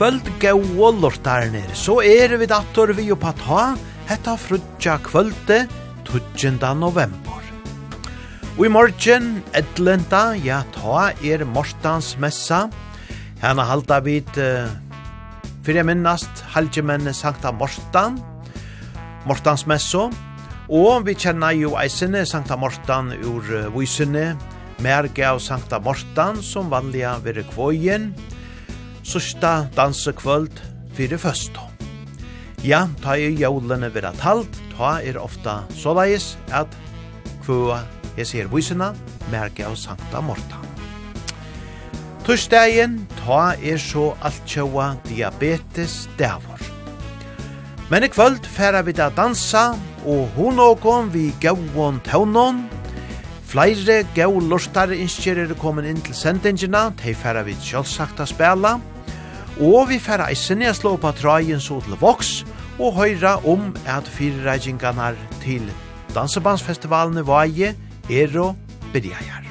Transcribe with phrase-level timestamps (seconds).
[0.00, 3.64] kvöld gaua lortarnir, så er vi dator vi oppa ta,
[4.08, 5.58] hetta frutja kvölde
[6.08, 6.56] 20.
[6.80, 7.42] november.
[8.56, 12.62] Og i morgen, etlenda, ja ta er morstans messa,
[13.44, 14.72] hana halda vid, uh,
[15.68, 18.16] fyrir minnast, halgemenn Sankta Morstan,
[19.28, 20.08] Morstans messo,
[20.72, 24.30] og vi kjenna jo eisene Sankta Morstan ur uh, Vysene,
[24.80, 28.29] merge av Sankta Morstan, som vanliga vire kvojen, og
[29.10, 30.60] sørsta dansekvöld
[30.94, 31.56] fyrir først.
[32.62, 36.70] Ja, ta i jólene vera talt, ta er ofta såleis at
[37.42, 37.80] kvua
[38.16, 38.92] hes her vysina,
[39.32, 40.60] merke av Sankta Morta.
[42.26, 46.60] Torsdagen ta er så alt tjóa diabetes davor.
[47.90, 49.72] Men i kvöld færa vi da dansa,
[50.06, 52.68] og hun åkom vi gauon tøvnon,
[53.50, 58.76] Flere gau lortare innskjer er kommet inn til sendingina, tei færa vi sjálfsagt a spela,
[59.60, 62.46] Og vi færa eisene a slå på trajen så til voks,
[62.80, 65.66] og høyra om at fyrirreikingarnar til
[66.14, 67.74] Dansebandsfestivalene Vaje,
[68.08, 68.54] Ero,
[68.94, 69.44] Bidjajar.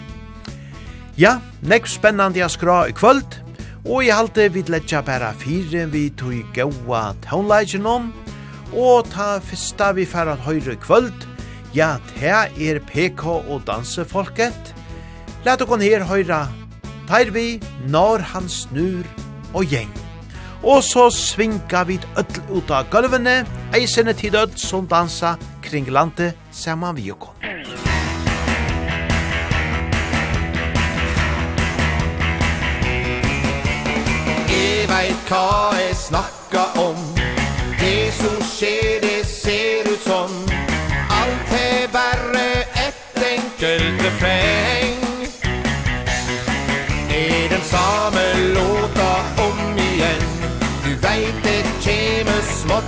[1.18, 3.38] Ja, nekv spennande a skra i kvöld,
[3.86, 8.10] og i halte vi letja bæra fire vi tog gaua taunleikinon,
[8.74, 11.14] og ta fyrsta vi færa høyre i kvöld,
[11.78, 14.74] ja, ta er PK og dansefolket.
[15.46, 16.48] Lat okon her høyra,
[17.06, 19.06] tar vi når han snur
[19.54, 19.92] og gjeng.
[20.64, 26.36] Og så svinga vi ødel ut av gulvene, eisene tid ødel som dansa kring landet
[26.52, 27.36] saman vi okon.
[34.50, 36.98] Jeg veit hva jeg snakka om
[37.80, 40.34] Det som skjer, det ser ut som
[41.10, 42.19] Alt er bare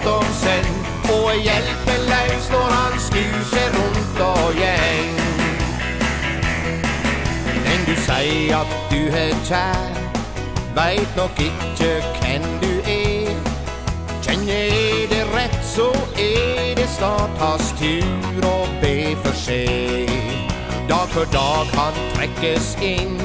[0.08, 0.68] om sen.
[1.14, 5.18] Og er hjälpelös når han snur seg rundt og gjeng.
[7.66, 10.02] Men du sier at du er kjær
[10.76, 11.92] Veit nok ikkje
[12.22, 13.36] hvem du er.
[14.22, 20.12] Kjenner jeg det rett så er det snart hans tur å be for seg.
[20.88, 23.20] Dag for dag han trekkes inn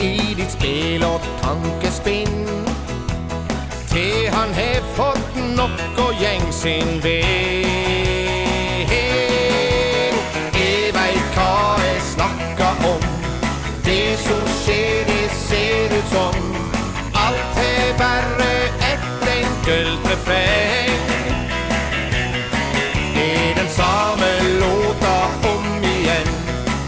[0.00, 2.44] I ditt spil og tankespinn.
[3.98, 7.64] Te han he fått nok og gjeng sin vei
[10.66, 13.02] E veit hva jeg snakka om.
[13.88, 16.38] Det som skjer det ser ut som.
[17.24, 18.46] Alt er bare
[18.90, 21.10] et enkelt refreng.
[23.24, 24.30] Er den samme
[24.62, 25.16] låta
[25.56, 25.66] om
[25.96, 26.30] igjen.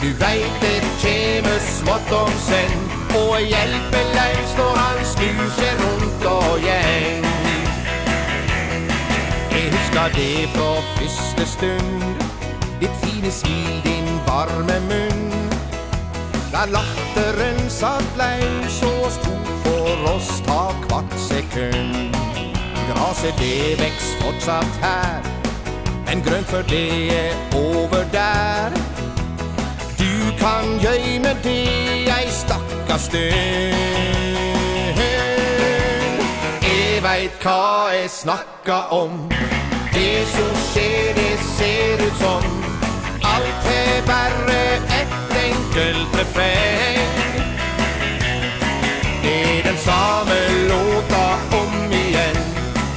[0.04, 2.78] Du veit det kjeme smått om sen.
[3.24, 4.09] Og hjelper
[5.20, 7.24] suser rundt og gjeng.
[9.52, 12.14] Jeg husker det på første stund.
[12.80, 15.26] Ditt fine smil, din varme munn.
[16.52, 22.16] Da latteren satt leis og stod for oss ta kvart sekund.
[22.88, 25.20] Graset det veks fortsatt her.
[26.06, 28.72] Men grønt for det er over der.
[30.00, 31.60] Du kan gjøyme det
[32.08, 34.19] ei stakka stund
[37.02, 39.28] veit hva jeg snakka om.
[39.92, 42.44] Det som skjer, det ser ut som
[43.24, 44.60] Alt er bare
[45.00, 47.10] et enkelt refreng.
[49.22, 50.38] Det er den samme
[50.68, 51.26] låta
[51.62, 52.40] om igjen.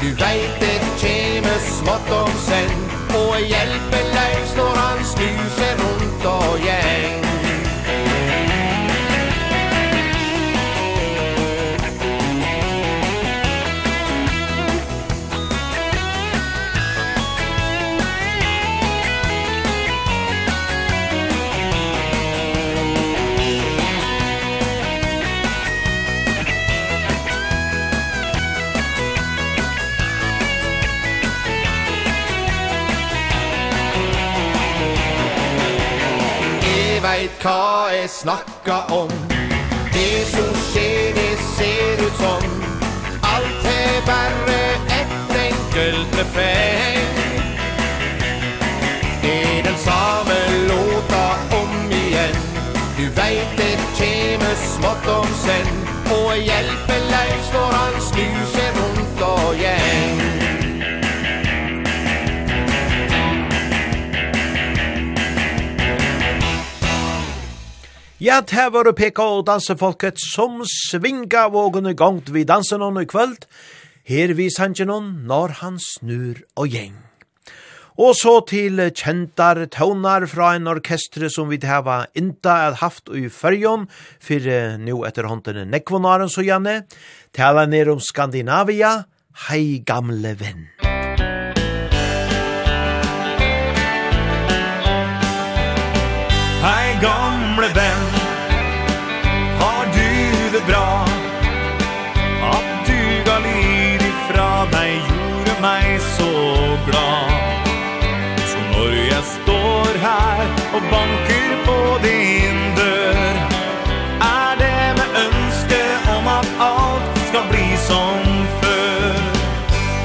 [0.01, 2.71] Du veit det kjeme smått om sen
[3.15, 7.22] Og hjelpeleis når han snuser rundt og gjeng.
[37.43, 39.09] hva jeg snakka om.
[39.93, 42.43] Det som skjer, det ser ut som.
[43.33, 44.59] Alt er bare
[44.99, 47.11] et enkelt refreng.
[49.23, 50.39] Er den samme
[50.71, 51.25] låta
[51.59, 52.39] om igjen.
[52.97, 55.67] Du veit det kjeme smått om sen.
[56.15, 60.52] Og hjelpeleif står han snuser rundt og gjeng.
[68.23, 73.01] Ja, det var det PK og dansefolket som svinga vågen i gongt vid dansen hon
[73.01, 73.43] i kvöld.
[74.07, 76.95] Her vi sanje noen når han snur og gjeng.
[77.99, 83.27] Og så til kjentar tøvnar fra en orkestre som vi hava inta at haft i
[83.27, 83.89] fyrjon,
[84.23, 86.85] fyrir nu etter håndene nekvonaren så gjerne,
[87.35, 89.01] tala ned om Skandinavia,
[89.49, 90.69] hei gamle venn.
[110.43, 113.35] här Og banker på din dør
[114.21, 115.83] Är det med önske
[116.17, 119.15] om att allt ska bli som før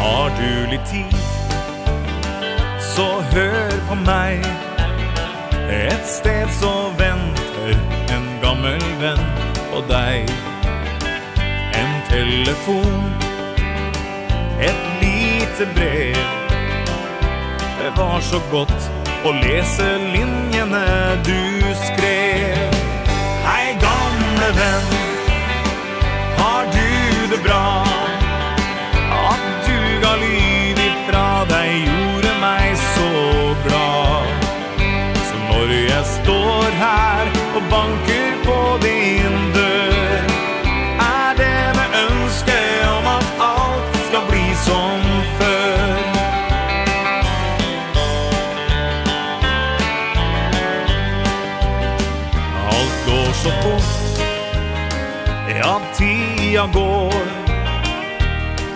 [0.00, 1.18] Har du litt tid
[2.98, 4.40] så hör på mig.
[5.70, 9.18] Ett sted så venter en gammal vän
[9.72, 10.26] på dig.
[11.72, 13.12] En telefon
[14.60, 16.16] Ett litet brev.
[17.82, 20.84] Det var så gott og lese linjene
[21.26, 21.40] du
[21.86, 22.76] skrev
[23.46, 24.90] Hei gamle venn,
[26.38, 26.90] har du
[27.32, 27.64] det bra?
[29.32, 33.10] At du ga lyd ifra deg gjorde meg så
[33.66, 34.48] glad
[35.26, 37.17] Så når jeg står her
[55.68, 57.12] att tiden går.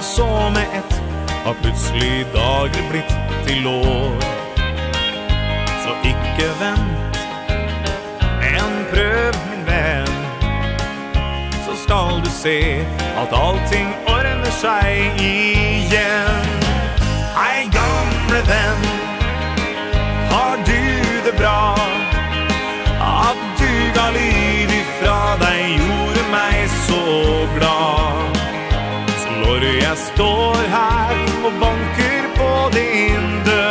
[0.00, 1.02] Som med ett
[1.44, 4.42] har plutselig dager blitt til år.
[5.82, 7.16] Så ikke vent
[8.40, 10.12] Men prøv min venn
[11.66, 12.58] Så skal du se
[13.22, 16.46] at allting ordner seg igjen
[17.34, 18.86] Hei gamle venn
[20.30, 20.82] Har du
[21.26, 21.74] det bra?
[23.02, 26.11] At du ga liv ifra deg jord
[26.92, 28.34] så glad
[29.22, 31.16] Så når jeg står her
[31.46, 33.61] og banker på din dør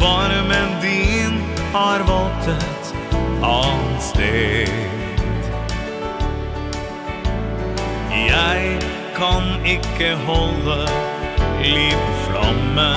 [0.00, 1.42] varm än din
[1.72, 2.94] har valgt et
[3.42, 4.68] annet sted
[8.28, 8.78] Jeg
[9.16, 10.88] kan ikke holde
[11.62, 12.94] liv flamme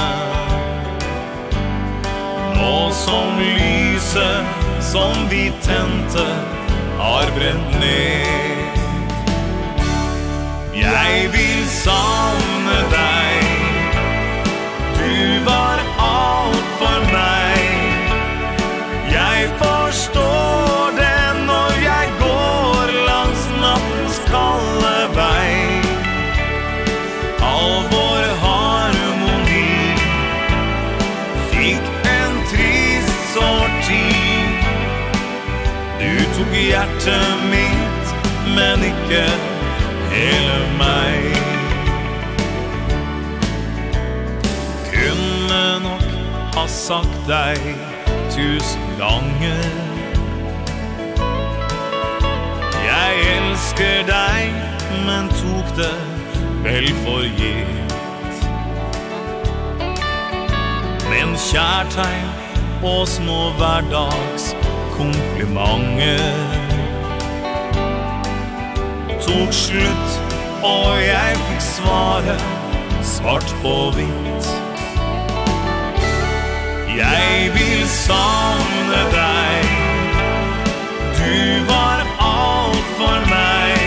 [2.58, 6.26] Nå som lyset som vi tente
[6.98, 8.78] har brent ned.
[10.76, 13.44] Jeg vil savne deg.
[15.00, 15.93] Du var
[16.84, 17.60] för mig
[19.14, 25.82] Jag förstår den och jag går langs nattens kalle vei.
[27.40, 29.96] All vår harmoni
[31.52, 34.16] Fick en trist sorti
[36.00, 38.14] Du tog hjärtet mitt
[38.56, 39.53] men ikke
[46.74, 47.60] sagt deg
[48.34, 49.66] tusen ganger
[52.86, 54.56] Jeg elsker deg,
[55.06, 55.94] men tok det
[56.66, 58.42] vel for gitt.
[61.12, 62.34] Men kjærtegn
[62.82, 64.50] og små hverdags
[64.98, 66.26] komplimenter
[69.24, 70.20] Tok slutt,
[70.66, 72.38] og jeg fikk svare
[73.04, 74.33] svart på hvitt.
[76.98, 79.66] Jeg vil savne deg.
[81.18, 83.80] Du var alt for meg.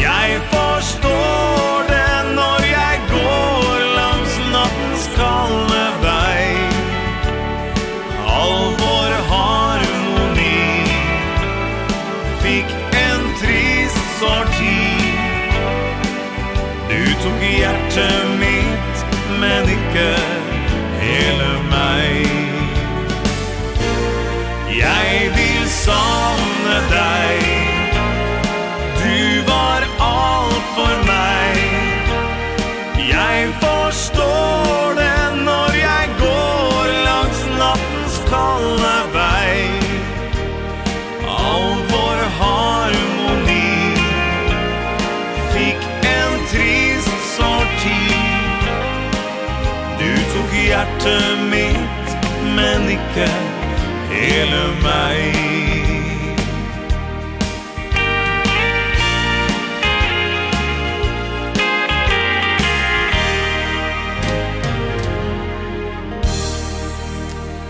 [0.00, 6.50] Jeg forstår det når jeg går langs nattens kalde vei.
[8.26, 10.66] All vår harmoni
[12.42, 14.78] Fikk en trist sorti.
[16.90, 18.31] Du tok hjertet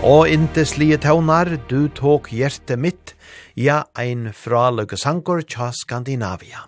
[0.03, 3.13] Og inteslige taunar, du tok hjertet mitt,
[3.55, 6.65] ja, ein fraløke sankor tja Skandinavia.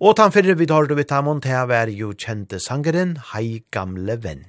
[0.00, 4.16] Og tan fyrir vi tar du vidt hamon til vær jo kjente sangeren, hei gamle
[4.24, 4.46] venn.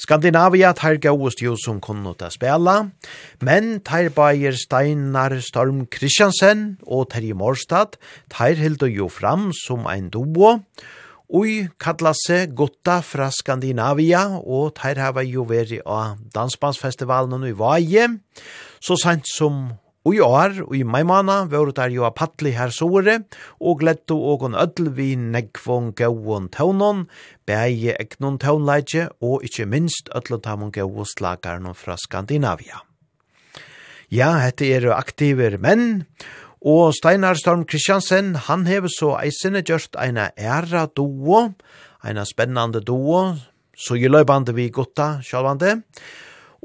[0.00, 2.78] Skandinavia tar gauest jo som kunne ta spela,
[3.44, 8.00] men tar Bayer Steinar Storm Kristiansen og Terje Morstad
[8.32, 11.03] tar hildo jo fram som ein duo, og
[11.34, 18.04] Ui kallase gutta fra Skandinavia, og teir hava jo veri av Dansbandsfestivalen i Vaje.
[18.78, 19.64] Så sent som
[20.06, 23.24] ui år, ui maimana, vore der jo av Patli her sore,
[23.58, 27.08] og gletto og en ødel vi negvon gauon taunon,
[27.50, 32.84] beie egnon taunleidje, og ikkje minst ødel tamon gauon slagarnon fra Skandinavia.
[34.14, 39.98] Ja, hette er aktiver menn, og Og Steinar Storm Kristiansen, han hever så eisene gjørst
[40.00, 41.50] eina æra duo,
[42.00, 43.34] eina spennande duo,
[43.76, 45.82] så løybande vi gutta, sjalvande.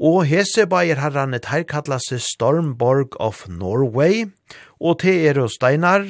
[0.00, 4.24] Og hese bæger herran et her kallas Stormborg of Norway,
[4.80, 6.06] og te er og Steinar,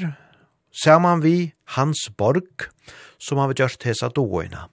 [0.70, 2.70] saman vi Hans Borg,
[3.18, 4.68] som har gjort hesa doina.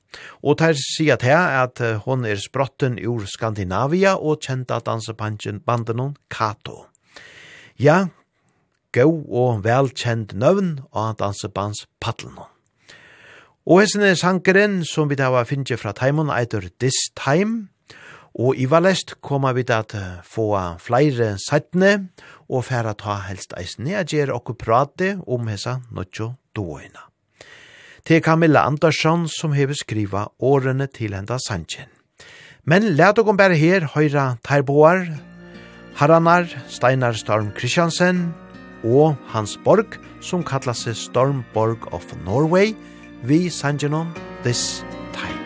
[0.46, 6.86] Og ter sier til at hon er sprotten ur Skandinavia og kjent av dansebanden Kato.
[7.82, 8.10] Ja,
[8.98, 12.38] go og velkjent nøvn og dansebands paddelen.
[13.68, 17.68] Og hessene sankeren som vi da var finnje fra Taimon eitur This Time,
[18.38, 22.10] og i Valest koma vi da til få flere settene
[22.48, 27.10] og færa ta helst eisene og gjer okkur prate om hessa nødjo doina.
[28.08, 31.90] Det er Camilla Andersson som hever skriva årene til henda sanjen.
[32.64, 35.08] Men let okkur bare her høyra terboar,
[35.98, 38.30] Haranar, Steinar Storm Kristiansen,
[38.84, 42.76] og hans borg, som kallar seg Stormborg of Norway,
[43.24, 45.42] vi sangenon this time.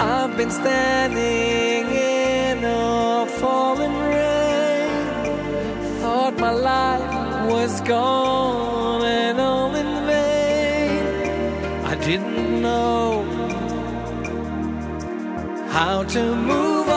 [0.00, 4.90] I've been standing in a fallen rain
[6.00, 11.04] Thought my life was gone and all in vain
[11.84, 13.24] I didn't know
[15.68, 16.95] how to move on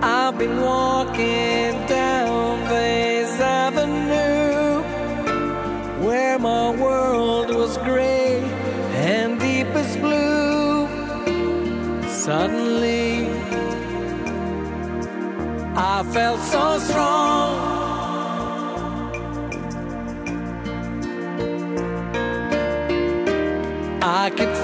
[0.00, 4.82] I've been walking down Vase Avenue
[6.06, 8.38] Where my world was gray
[8.94, 10.86] and deepest blue.
[12.08, 13.28] Suddenly
[15.74, 17.78] I felt so strong.
[24.02, 24.57] I could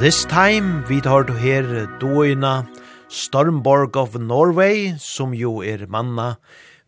[0.00, 1.66] This time vi tar du her
[2.00, 2.62] doina
[3.12, 6.38] Stormborg of Norway, som jo er manna,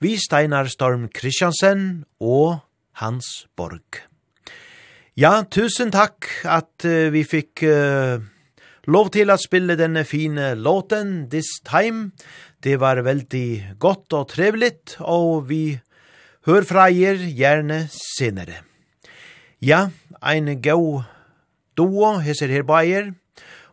[0.01, 2.63] vi Steinar Storm Kristiansen og
[3.03, 4.01] Hans Borg.
[5.13, 8.17] Ja, tusen takk at uh, vi fikk uh,
[8.89, 12.15] lov til å spille denne fine låten, This Time.
[12.65, 15.77] Det var veldig godt og trevligt, og vi
[16.49, 18.63] hør fra jer gjerne senere.
[19.61, 19.91] Ja,
[20.25, 21.12] ein god
[21.77, 23.15] Doa heser her baier,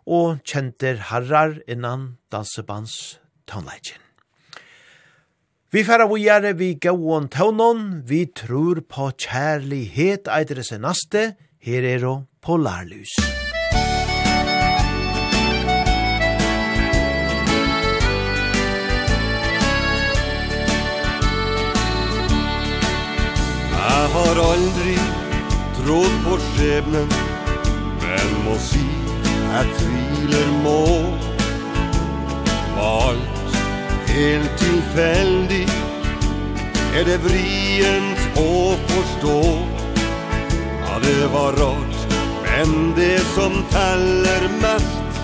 [0.08, 4.00] og kjenter herrar innan dansebands tøvnleikjen.
[5.70, 12.08] Vi færa vujare vi gauon tånon, vi tror på kjærlighet eitre seg naste, her er
[12.10, 13.14] og polarlus.
[23.80, 24.96] Jeg har aldri
[25.78, 27.29] trodd på skjebnen
[28.50, 28.86] må si
[29.50, 30.82] Jeg tviler må.
[32.78, 33.58] Var alt
[34.10, 35.66] helt tilfeldig
[36.98, 38.54] Er det vrient å
[38.92, 39.36] forstå.
[40.86, 42.16] Ja, det var rart
[42.48, 45.22] Men det som teller mest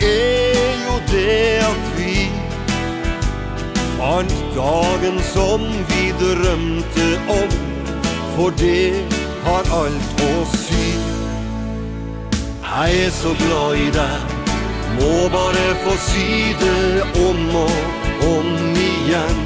[0.00, 2.16] Er jo det at vi
[3.98, 7.54] Fant dagen som vi drømte om.
[8.34, 9.06] For det
[9.46, 10.63] har alt å si
[12.74, 14.32] Jeg er så glad i deg
[14.98, 19.42] Må bare få si det om og om igjen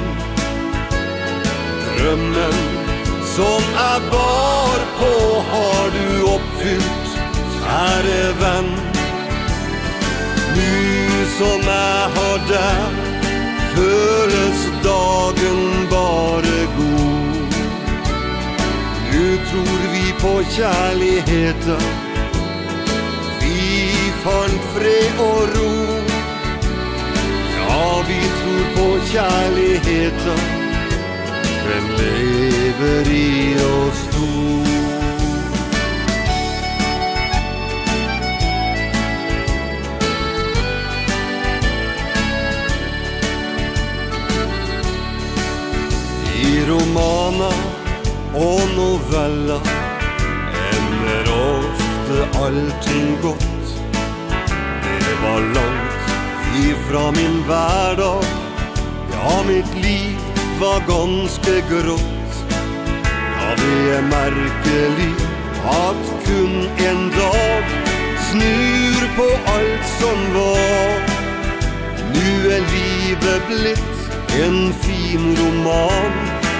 [1.99, 2.57] Drømmen
[3.35, 5.11] som jeg bar på
[5.51, 7.13] har du oppfylt
[7.59, 8.73] Kjære venn
[10.57, 13.07] Nu som jeg har deg
[13.77, 17.57] Føles dagen bare god.
[19.13, 22.08] Nu tror vi på kjærligheten
[24.23, 25.71] form fred og ro.
[27.57, 30.39] Ja, vi tror på kjærligheten.
[31.69, 34.29] Den lever i oss to?
[46.39, 47.51] I romana
[48.33, 49.59] og novella
[50.71, 53.58] Ender ofte allting gott
[55.23, 55.89] var långt
[56.65, 58.23] ifrån min hverdag
[59.11, 60.17] Ja, mitt liv
[60.59, 62.33] var ganska grått.
[63.39, 65.13] Ja, det er merkelig
[65.65, 67.63] att kun en dag
[68.31, 70.99] Snur på allt som var.
[72.13, 73.99] Nu er livet blitt
[74.43, 76.11] en fin roman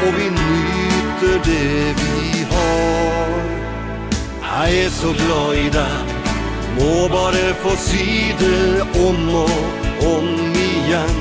[0.07, 3.39] Och vi nyter det vi har.
[4.41, 6.08] Jeg är så glad i deg
[6.77, 9.57] Må bare få si det om og
[10.13, 11.17] om igjen.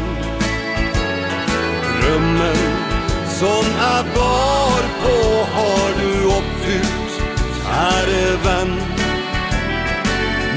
[2.00, 2.60] Drømmen
[3.38, 5.16] som jeg bar på
[5.54, 7.18] har du oppfylt,
[7.58, 8.74] kjære venn.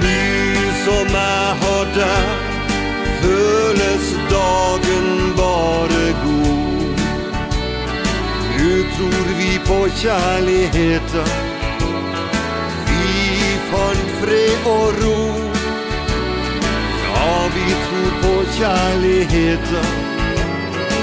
[0.02, 2.34] Nu som jeg har deg,
[3.22, 7.06] føles dagen bare god.
[8.58, 11.51] Nu tror vi på kjærligheten
[14.32, 15.20] fred og ro.
[17.14, 19.90] Ja, vi tror på kjærligheten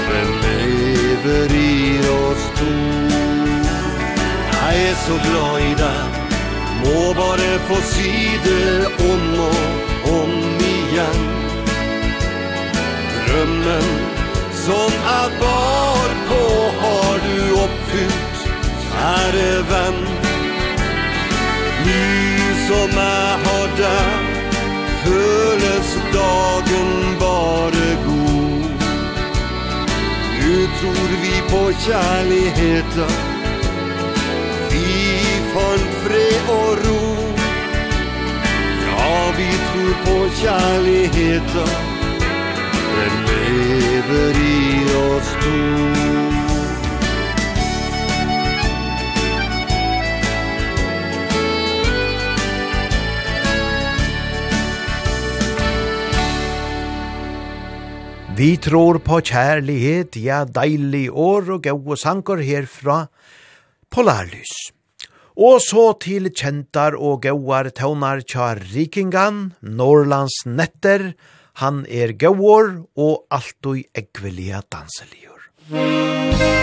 [0.09, 2.73] Men lever i oss to.
[4.53, 6.17] Jeg er så glad i deg
[6.83, 8.13] Må bare få si
[8.45, 10.33] det om og om
[10.69, 11.21] igjen.
[13.27, 13.89] Drømmen
[14.63, 16.41] som er bar på
[16.81, 18.41] Har du oppfylt,
[18.87, 20.01] kjære venn.
[21.85, 22.28] Nu
[22.69, 24.37] som jeg har deg
[25.03, 26.89] Føles dagen
[27.21, 28.83] bare god.
[30.41, 33.15] Nu tror vi på kjærligheten
[34.73, 34.85] Vi
[35.53, 37.01] fant fred og ro.
[38.85, 41.73] Ja, vi tror på kjærligheten
[42.99, 44.59] Den lever i
[45.05, 46.38] oss to.
[58.39, 63.01] Vi tror på kjærlighet, ja, deilig år og gode sanger herfra
[63.91, 64.53] Polarlys.
[65.35, 71.09] Og så til kjentar og gauar tøvnar tja rikingan, Norlands netter,
[71.59, 75.43] han er gauar og alt og ekvelia danseligjør.
[75.75, 76.58] Musikk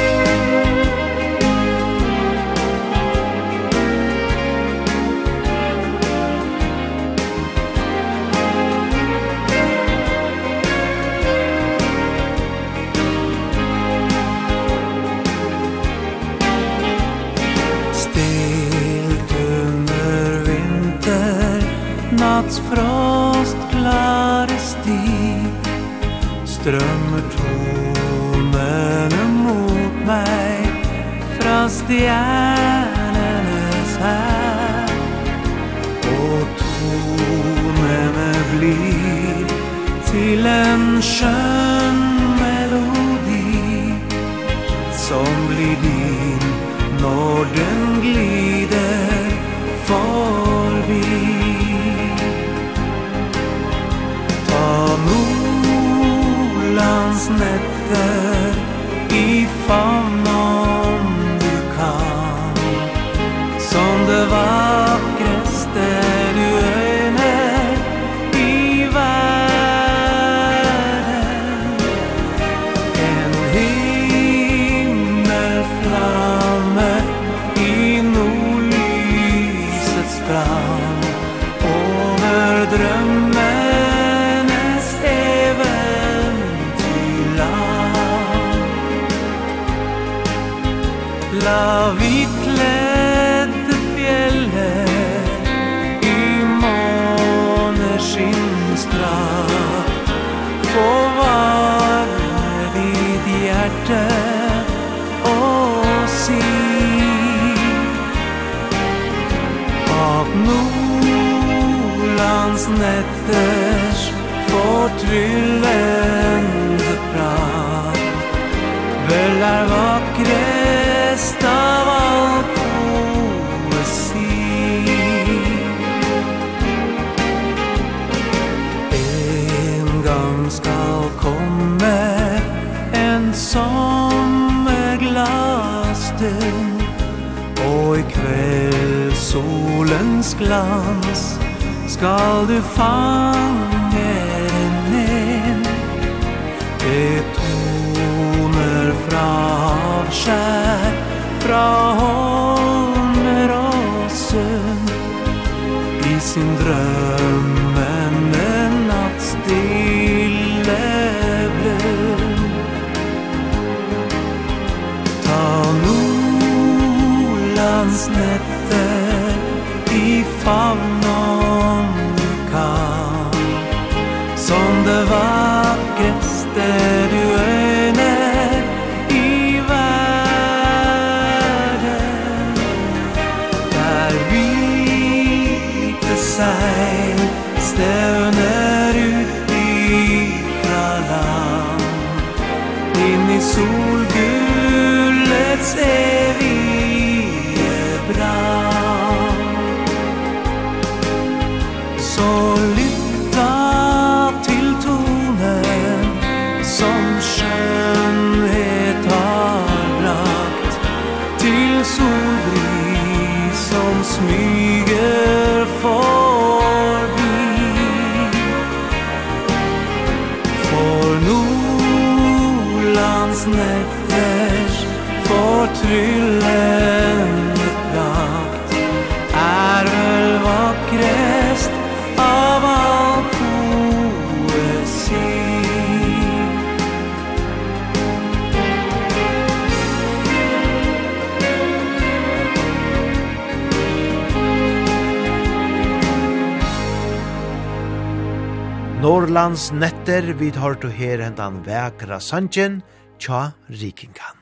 [249.36, 252.78] Fjallands netter vid har du her hentan vekra sanjen,
[253.20, 254.35] tja rikingan.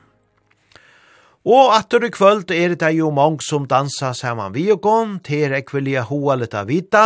[1.45, 5.43] Og atter i kvöld er det jo mange som dansa saman vi og gong, til
[5.45, 7.03] er ek vilja hoa litt av vita,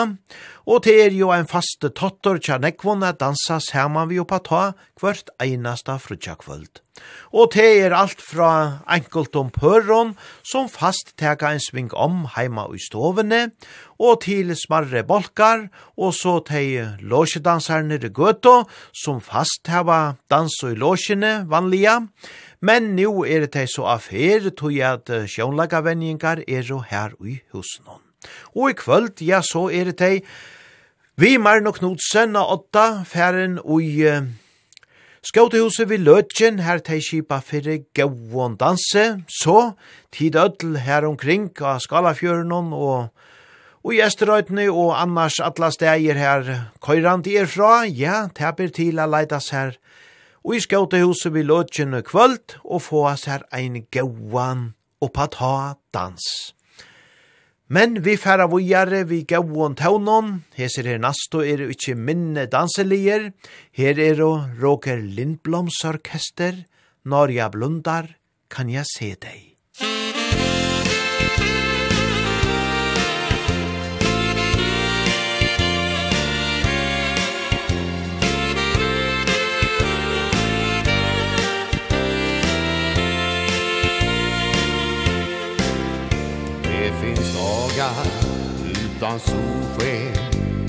[0.63, 5.27] og til er jo ein faste tottor tja nekvon dansa saman vi og pata hvert
[5.43, 6.79] einasta frutja kvöld.
[7.31, 12.67] Og til er alt fra enkelt om pøron, som fast teka ein sving om heima
[12.75, 13.51] i stovene,
[13.99, 20.79] og til smarre bolkar, og så til låsjedanserne i gøto, som fast heva dansa i
[20.79, 22.09] låsjene vanliga, og
[22.61, 27.87] Men nu er det så affær, tog jeg at sjånlagavenningar er jo her i husen.
[28.55, 30.23] Og i kvöld, ja, så er det
[31.19, 34.27] vi Maren og Knudsen av åtta færen i uh,
[35.19, 39.73] Skautehuset vi Løtjen, her de kipa fyrre gauon danse, så
[40.15, 43.09] tid ødel her omkring av Skalafjøren og
[43.79, 46.47] Og i Esterøytene og annars atla deier her
[46.83, 49.77] køyrand er fra, ja, teper til a leidas her
[50.45, 56.23] og i skjøtehuset vi løtjene kvöld og få oss her ein gauan oppa ta dans.
[57.69, 63.29] Men vi færa vujare vi gauan taunon, heser her nasto er ikkje minne danselier,
[63.77, 66.65] her er og Roger Lindbloms orkester,
[67.05, 68.15] Norja Blundar,
[68.49, 69.48] kan jeg se deg.
[89.09, 90.13] utan solsken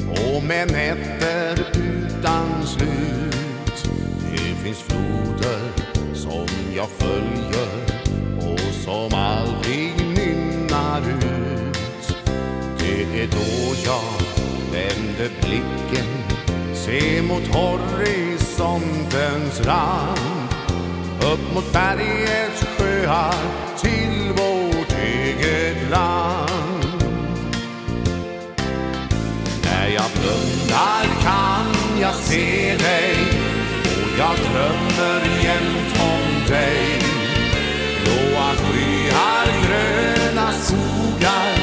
[0.08, 3.90] Och med nätter utan slut.
[4.32, 5.60] Det finns floder
[6.14, 7.84] som jag följer
[8.38, 12.16] Och som aldrig nynnar ut.
[12.78, 14.12] Det är då jag
[14.72, 16.06] vänder blicken
[16.74, 20.48] Se mot horisontens rand
[21.32, 23.34] Upp mot bergets sjöar
[23.82, 24.32] Till
[30.70, 33.14] Där kan jag se dig
[33.84, 37.00] Och jag drömmer jämt om dig.
[38.04, 41.54] Blåa skyar, gröna skogar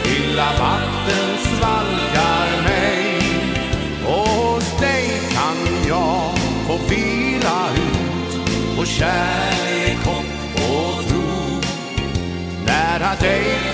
[0.00, 3.20] Stilla vatten svalkar mig.
[4.06, 11.60] Och hos dig kan jag få vila ut Och kärlek, hopp och tro.
[12.66, 13.67] Nära dig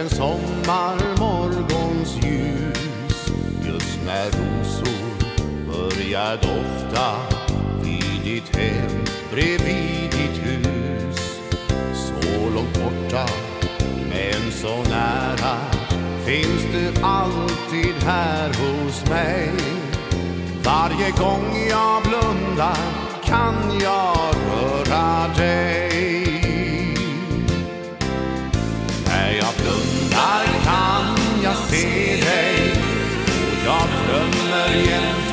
[0.00, 3.32] en sommarmorgons ljus.
[3.66, 5.14] Just när rosor
[5.66, 7.16] börjar dofta
[7.82, 11.40] Vid ditt hem, bredvid ditt hus.
[11.94, 13.26] Så långt borta,
[14.10, 15.56] men så nära
[16.24, 19.50] Finns du alltid här hos mig.
[20.64, 22.76] Varje gång jag blundar
[23.24, 25.85] kan jag röra dig.
[31.70, 32.72] se dig
[33.28, 35.25] Och jag drömmer jämt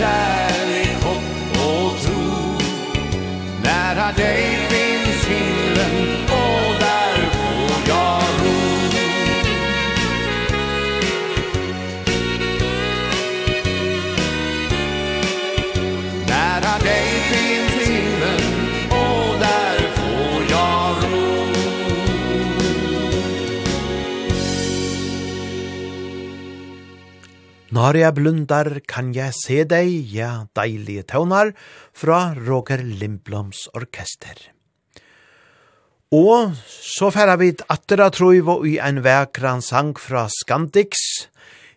[0.00, 2.58] kärlek, hopp och tro.
[3.64, 4.69] Nära dig
[27.80, 31.54] Når jeg blundar kan jeg se deg, ja, deilige tøvnar,
[31.96, 34.36] fra Roger Lindbloms orkester.
[36.12, 41.06] Og så færa vi attera troivo i en vekran sang fra Skandix.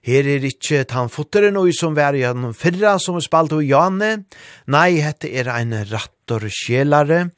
[0.03, 4.25] Her er ikkje tannfotteren og som vær gjennom fyrra som er spalt og Jane.
[4.67, 7.29] Nei, hette er ein rattor sjelare,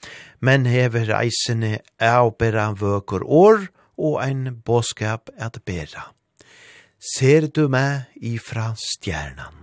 [0.42, 3.68] men hever eisene avbera vøker år
[4.02, 6.15] og ein båskap at bera
[7.06, 9.62] ser du meg ifra stjernan.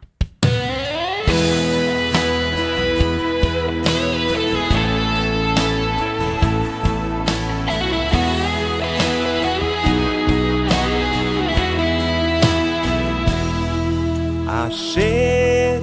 [14.53, 15.83] Jeg ser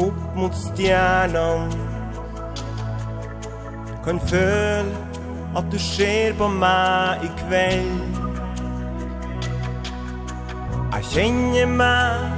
[0.00, 1.70] opp mot stjernan
[4.04, 4.96] Kan føle
[5.54, 8.23] at du ser på meg i kveld
[10.94, 12.32] Jeg kjenner meg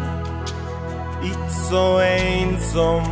[1.23, 3.05] Ikke så ensom.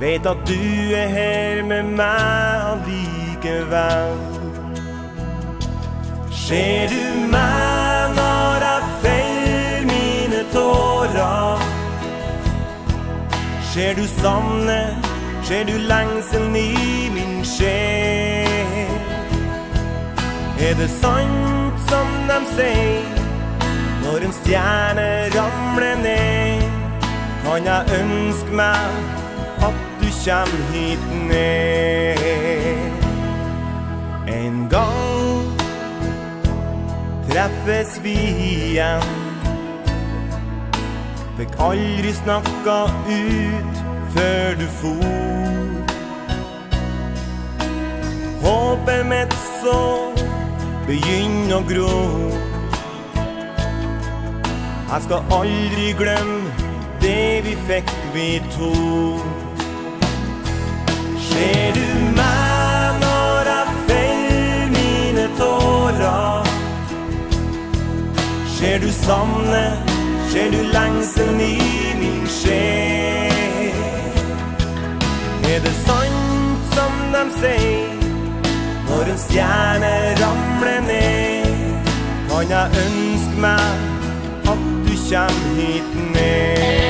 [0.00, 4.14] Vet at du er her med meg allikevel.
[6.30, 7.02] Ser du
[7.32, 11.64] meg når jeg feller mine tårer?
[13.72, 14.78] Ser du sanne
[15.42, 18.94] Ser du lengselen i min sjel?
[20.62, 23.21] Er det sant som de sier?
[24.02, 26.62] Når en stjerne ramler ned
[27.44, 28.90] Kan jeg ønske meg
[29.62, 32.18] At du kjem hit ned.
[34.28, 35.52] En gang
[37.30, 39.06] Treffes vi igjen.
[41.38, 45.06] Fikk aldri snakka ut Før du for.
[48.42, 49.80] Håpet mitt så
[50.86, 52.51] Begynn å gråte
[54.92, 56.50] Han skal aldri glemme
[57.00, 58.72] det vi fikk vi to.
[61.28, 66.50] Ser du meg når jeg feller mine tårer?
[68.56, 69.62] Ser du samne,
[70.34, 71.56] ser du lengselen i
[72.02, 73.72] min sjel?
[75.54, 77.96] Er det sant som de sier
[78.90, 81.80] Når en stjerne ramler ned?
[82.28, 83.91] Kan jeg ønske meg
[85.12, 86.81] hit ned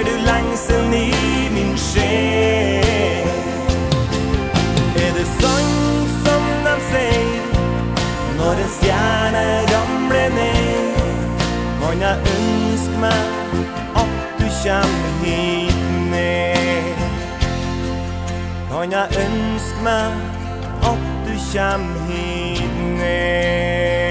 [0.00, 3.28] ser du lengselen i min sjel?
[4.96, 5.72] Er det sånn
[6.24, 7.26] som de sier
[8.38, 11.36] Når en stjerne ramler ned?
[11.82, 13.24] Kan jeg ønske meg
[14.00, 15.82] at du kommer hit
[16.12, 17.04] ned?
[18.70, 20.12] Kan jeg ønske meg
[20.92, 24.09] at du kjem hit ned?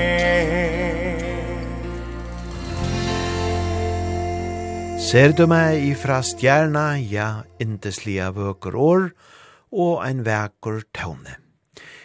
[5.09, 9.07] Ser du meg ifra stjerna, ja, indeslige vøker år,
[9.73, 11.39] og ein veker tåne.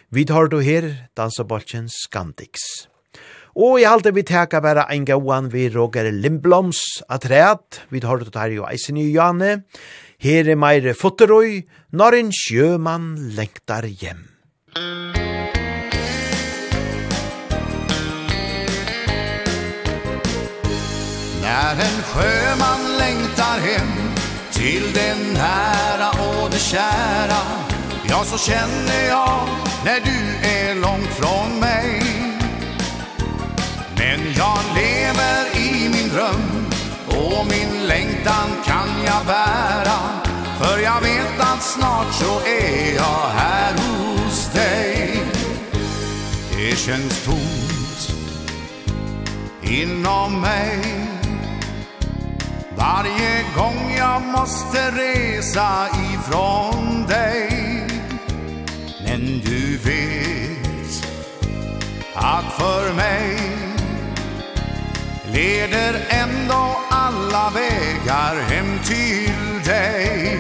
[0.09, 2.65] Vi tar du her, dansabolchen Skandix.
[3.53, 6.81] Og i alt vi teka bare ein gauan vi Roger Lindbloms
[7.13, 9.67] atreat, vi tar du tar jo eisen i Jane,
[10.25, 11.61] her er meire fotterøy,
[11.93, 14.31] når en sjømann lengtar hjem.
[21.45, 22.94] När en sjöman
[23.79, 24.15] hem
[24.53, 27.43] Till den nära och det kära.
[28.09, 29.49] Ja, så känner jag
[29.85, 32.03] när du är långt från mig.
[33.97, 36.67] Men jag lever i min dröm
[37.09, 39.99] Och min längtan kan jag bära.
[40.59, 45.23] För jag vet att snart så är jag här hos dig.
[46.57, 47.75] Det känns tomt
[49.63, 51.14] inom mig.
[52.77, 57.49] Varje gång jag måste resa ifrån dig.
[59.05, 61.07] Men du vet
[62.15, 63.39] att för mig
[65.33, 70.39] Leder ändå alla vägar hem till dig.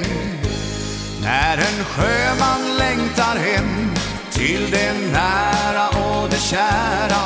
[1.22, 3.91] När en sjöman längtar hem
[4.30, 7.22] Till det nära och det kära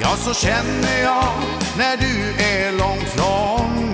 [0.00, 1.32] Ja, så känner jag
[1.78, 3.89] när du är långt från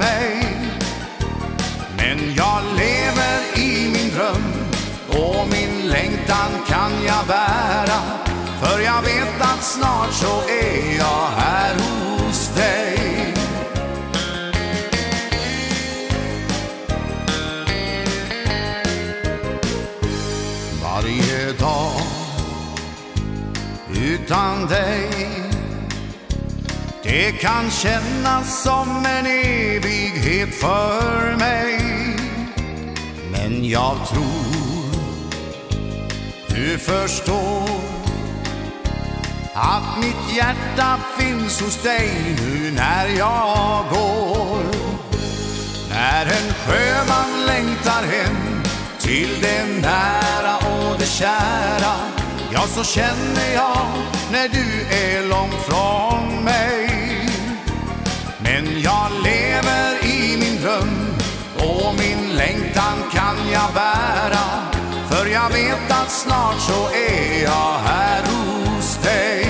[2.77, 4.53] lever i min dröm.
[5.09, 8.01] Och min längtan kan jag bära.
[8.61, 13.35] För jag vet att snart så är jag här hos dig.
[20.83, 22.01] Varje dag
[23.95, 25.47] utan dig
[27.09, 31.76] Det kan kännas som en evighet för mig.
[33.49, 35.03] Men jag tror.
[36.49, 37.69] Du förstår
[39.55, 44.63] Att mitt hjärta finns hos dig Nu när jag går.
[45.91, 48.63] När en sjöman längtar hem
[48.99, 51.95] Till det nära och det kära
[52.53, 53.87] Ja, så känner jag
[54.33, 56.91] När du är långt från mig
[58.39, 59.86] Men jag lever
[63.57, 64.45] jag bära.
[65.11, 69.47] För jag vet att snart så är jag här hos dig.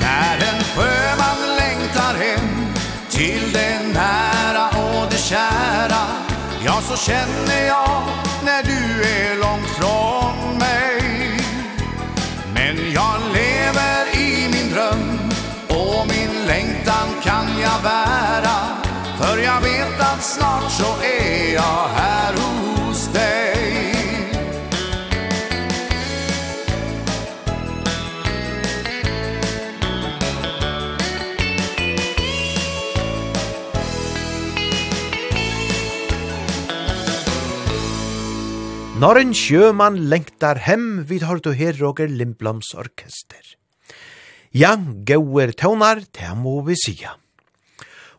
[0.00, 2.74] När en sjöman längtar hem
[3.10, 6.04] Till det nära och det kära
[6.64, 8.02] Ja, så känner jag
[8.44, 9.69] när du är långt
[20.20, 23.56] att snart så är jag här hos dig
[39.00, 43.56] Når en sjømann lengtar hem, vid har du her Roger Lindblams orkester.
[44.52, 44.74] Ja,
[45.08, 47.08] gauer tøvnar, det må vi sige.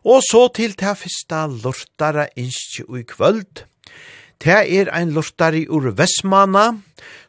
[0.02, 3.64] Og så til det første lortare innskje i kvöld.
[4.42, 6.72] Det er ein lortare ur Vestmana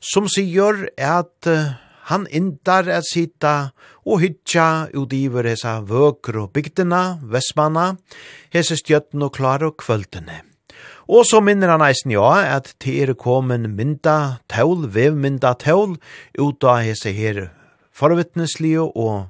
[0.01, 1.77] som sier at uh,
[2.09, 3.69] han indar at sita
[4.05, 7.93] og hytja udiver hesa vøker og bygdina, Vestmana,
[8.49, 10.41] hese stjøtten og klare og kvöldene.
[11.07, 15.99] Og så minner han eisen ja at det er kommet mynda tål, vevmynda tål,
[16.39, 17.51] ut av hese her
[17.93, 19.29] forvittneslige og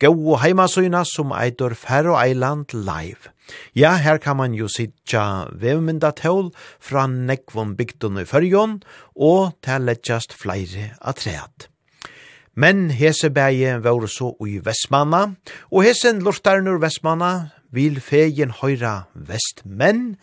[0.00, 3.32] gau heimasøyna som eitur Ferro Island Live.
[3.74, 8.78] Ja, her kan man jo sitja vevmyndatål fra nekvon bygdun i fyrjon,
[9.16, 11.68] og til lettjast flere treat.
[12.54, 15.34] Men hese bæje var så i Vestmanna,
[15.70, 20.16] og hesen lortaren ur Vestmanna vil fegen høyra vestmenn,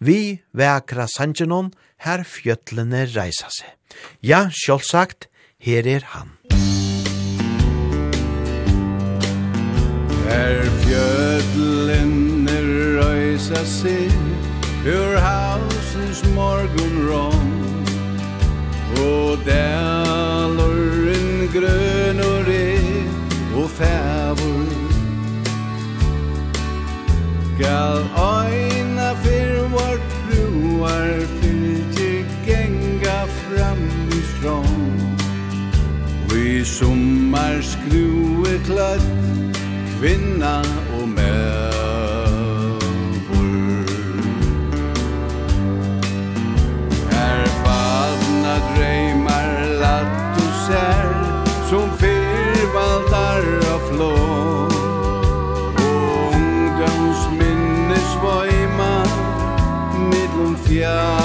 [0.00, 1.72] vi vekra sanjenon
[2.04, 3.76] her fjötlene reisa seg.
[4.24, 5.28] Ja, sjálfsagt,
[5.60, 6.39] her er han.
[10.30, 12.68] Her fjödlinn er
[13.00, 14.10] røysa sig
[14.86, 17.50] Ur hausens morgon rom
[18.96, 23.08] Og dælurinn grønur er
[23.56, 24.70] Og fævur
[27.58, 31.10] Gal øyna fyr vart bruar
[31.40, 34.78] Fylgje genga fram i strong
[36.32, 39.59] Vi sommar skrue klatt
[40.00, 40.56] kvinna
[41.00, 41.50] og mævur
[47.10, 49.50] Her fadna dreymar
[49.82, 51.08] latt og sær
[51.68, 53.44] Som fyrvaldar
[53.74, 54.16] og flå
[55.84, 58.94] Og ungdoms minnes voima
[60.10, 61.19] Midlum fjær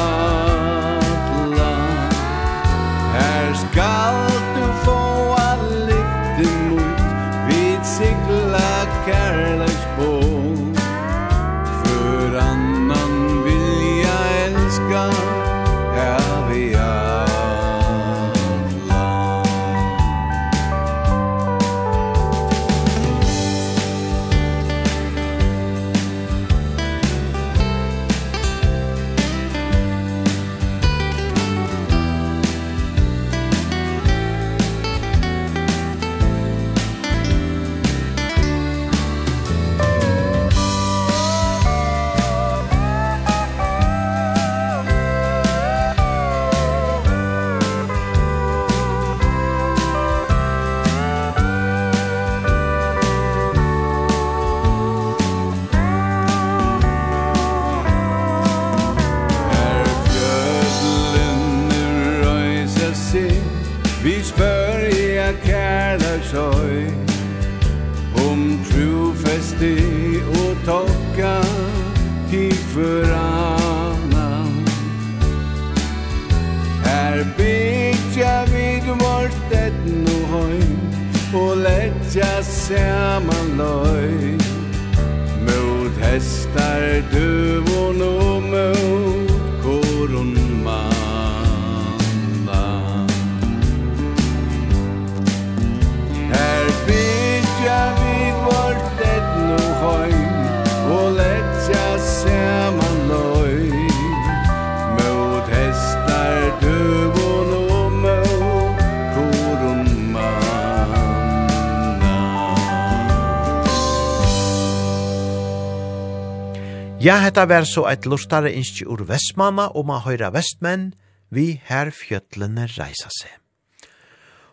[117.05, 120.87] Ja, hetta vær så eit lustare innskje ur Vestmanna om a høyra vestmenn,
[121.29, 123.35] vi her fjøtlene reisa seg.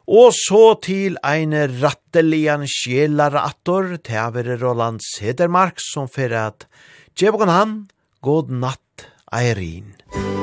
[0.04, 6.68] Og så til ein rattelian sjelare attor, teavere Roland Sedermark, som fyrir at
[7.16, 7.74] Djevokon han,
[8.20, 9.94] god natt, Eirin.
[10.12, 10.41] Musik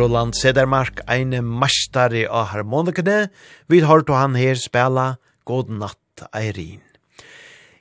[0.00, 3.28] Roland Sedermark, ein mastari av harmonikene,
[3.68, 6.80] vi har to han her spela God natt Eirin.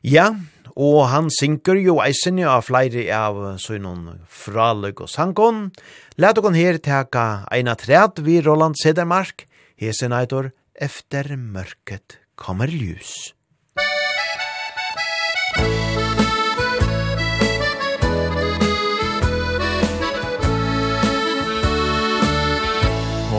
[0.04, 0.34] Ja,
[0.76, 5.70] og han synker jo eisen av flere av sønnen fraløg og sankon.
[6.20, 9.48] Læt dere her teka eina træt vi Roland Sedermark,
[9.80, 13.32] hesen eitor, efter mørket kommer ljus.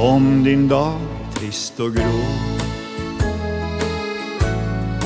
[0.02, 2.50] Om din dag är trist och grå.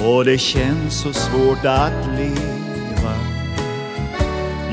[0.07, 3.15] Och det känns så svårt att leva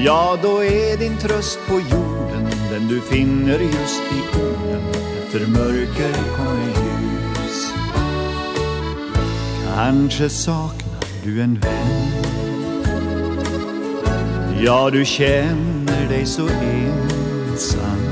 [0.05, 4.81] Ja, då är din tröst på jorden Den du finner just i orden
[5.23, 7.73] Efter mörker kommer ljus
[9.75, 12.11] Kanske saknar du en vän
[14.63, 18.10] Ja, du känner dig så ensam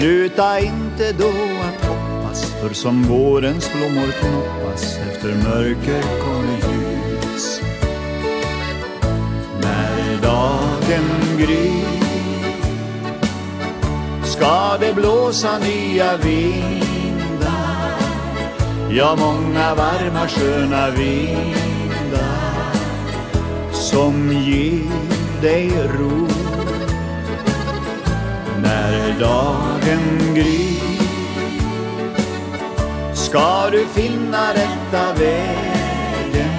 [0.00, 7.60] Sluta inte då att hoppas För som vårens blommor knoppas Efter mörker kommer ljus.
[9.62, 12.02] När dagen gryr
[14.24, 18.00] Ska det blåsa nya vindar.
[18.90, 22.74] Ja, många varma sköna vindar
[23.72, 26.39] Som ger dig ro
[28.70, 31.00] när dagen gryr
[33.14, 36.50] Ska du finna rätta vägen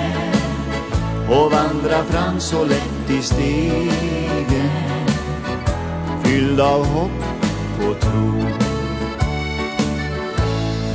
[1.29, 4.69] Och vandra fram så lätt i stegen.
[6.23, 7.11] Fylld av hopp
[7.89, 8.43] och tro.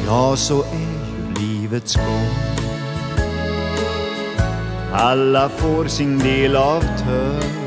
[0.06, 2.28] Ja, så är ju livets gång.
[4.92, 7.65] Alla får sin del av törn.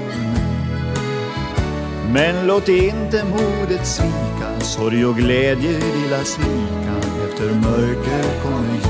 [2.14, 6.97] Men låt inte modet svika Sorg och glädje lilla slika
[7.30, 8.88] Efter mörker kommer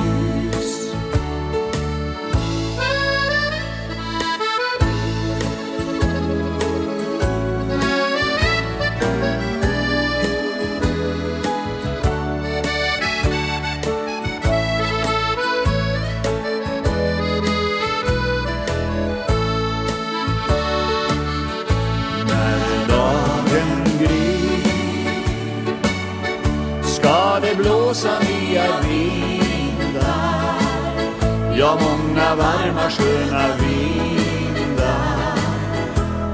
[31.69, 35.37] så många varma sköna vindar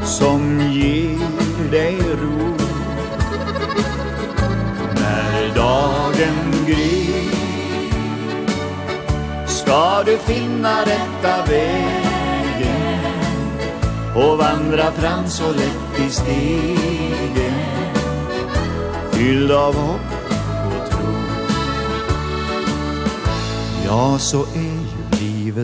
[0.03, 2.55] som ger dig ro.
[4.95, 7.31] När dagen gryr
[9.47, 12.95] ska du finna rätta vägen
[14.15, 17.53] och vandra fram så lätt i stigen.
[19.11, 19.99] Fylld av hopp
[20.65, 21.15] och tro.
[23.85, 24.45] Ja, så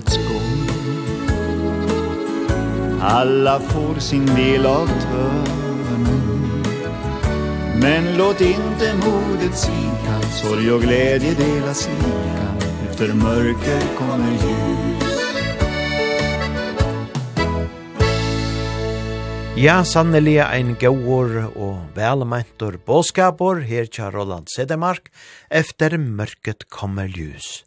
[0.01, 0.67] livets gång.
[3.01, 6.07] Alla får sin del av törnen.
[7.81, 12.69] Men låt inte modet svika Sorg och glädje delas lika.
[12.89, 15.00] Efter mörker kommer ljus.
[19.59, 25.09] Ja, sannelig ein gauur og velmeintur båskapur her tja Roland Sedemark
[25.51, 27.65] efter mørket kommer ljus.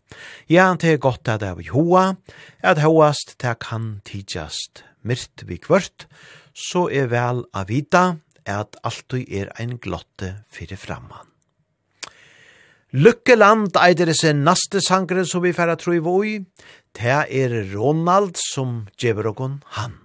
[0.49, 2.17] Ja, det er godt at av hoa,
[2.65, 6.07] at hoast det kan tidsast myrt vi kvørt,
[6.57, 8.17] så er vel a vita
[8.49, 11.29] at alltid er ein glotte fyrir framman.
[12.97, 16.39] Lykkeland eider disse naste sangren som vi færa tro i voi,
[16.97, 20.01] det er Ronald som gjever okon han.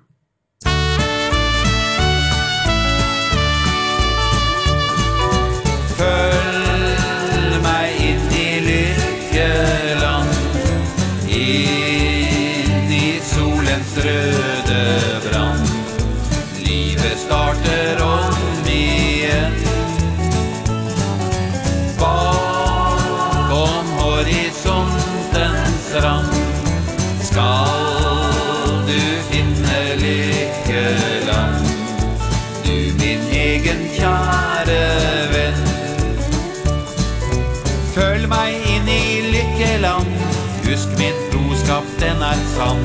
[42.34, 42.84] ensam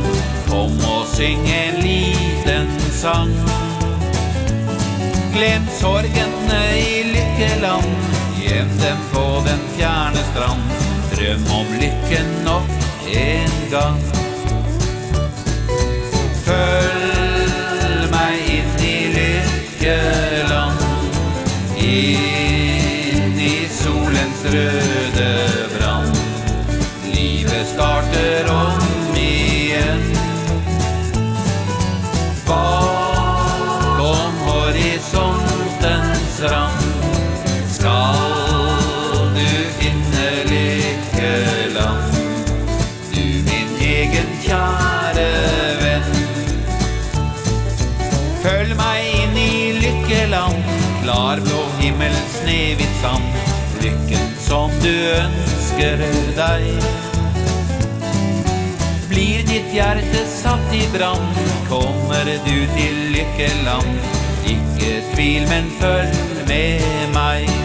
[0.49, 3.32] Kom og syng en liten sang.
[5.34, 7.97] Glem sorgene i lykkeland.
[8.38, 10.62] Gjem dem på den fjerne strand.
[11.14, 12.70] Drøm om lykken nok
[13.16, 14.01] en gang.
[16.45, 16.84] Før
[54.55, 56.03] som du ønsker
[56.37, 56.85] deg.
[59.11, 61.27] Blir ditt hjerte satt i brann
[61.67, 63.99] Kommer du til lykkeland.
[64.55, 67.64] Ikke tvil, men følg med meg.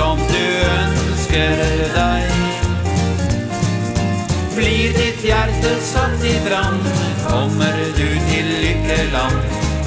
[0.00, 0.44] som du
[0.80, 1.58] ønsker
[1.92, 2.28] deg.
[4.56, 6.80] Blir ditt hjerte satt i brann
[7.26, 9.40] Kommer du til lykkeland.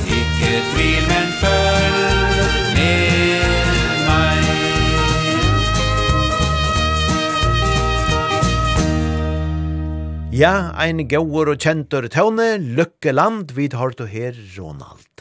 [0.05, 2.37] Ikke tvil, men følg
[2.77, 3.47] med
[4.09, 4.43] meg.
[10.33, 10.53] Ja,
[10.85, 15.12] ein gauur og kjentur tøvne, lykkeland, vi tar du her, Ronald.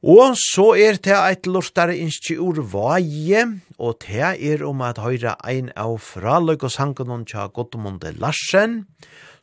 [0.00, 3.42] Og så er det eit lortare innskje ur vaje,
[3.76, 8.86] og det er om at høyra ein av fraløk og sangen tja Gottmunde Larsen,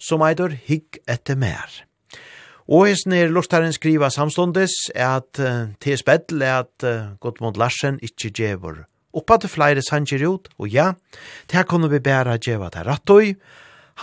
[0.01, 1.69] som eitur hygg etter mer.
[2.67, 8.01] Og hesten er lortaren skriva samståndes at uh, til speddel er at uh, Gottmund Larsen
[8.01, 8.81] ikkje djevor.
[9.13, 10.91] Oppa til flere sanger ut, og ja,
[11.53, 13.37] det kunne vi bæra djeva til rattøy,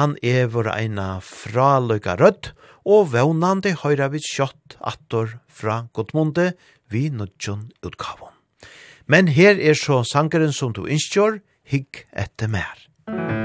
[0.01, 2.53] Han er vår eina fraløyga rødt,
[2.85, 6.53] og vevnande høyra vi kjøtt attor fra Godmunde
[6.93, 8.35] vi nødjon utgavon.
[9.07, 12.89] Men her er så sangeren som du innskjør, higg etter mer.
[13.09, 13.44] Musikk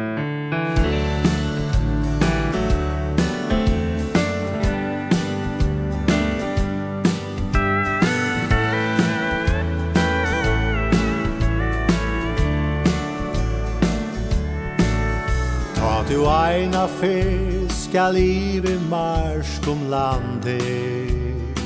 [16.09, 21.59] Du eina fiska livet marsk om landet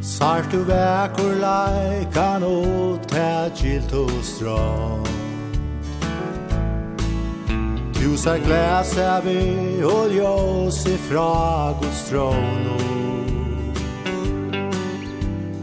[0.00, 5.06] Sart du vekur laikan og tætjilt og strand
[8.00, 12.80] Du sa glæs av vi og ljós ifra Guds tråno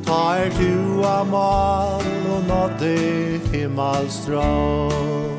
[0.05, 2.93] Tar du av mal og nådde
[3.49, 5.36] himmelstrand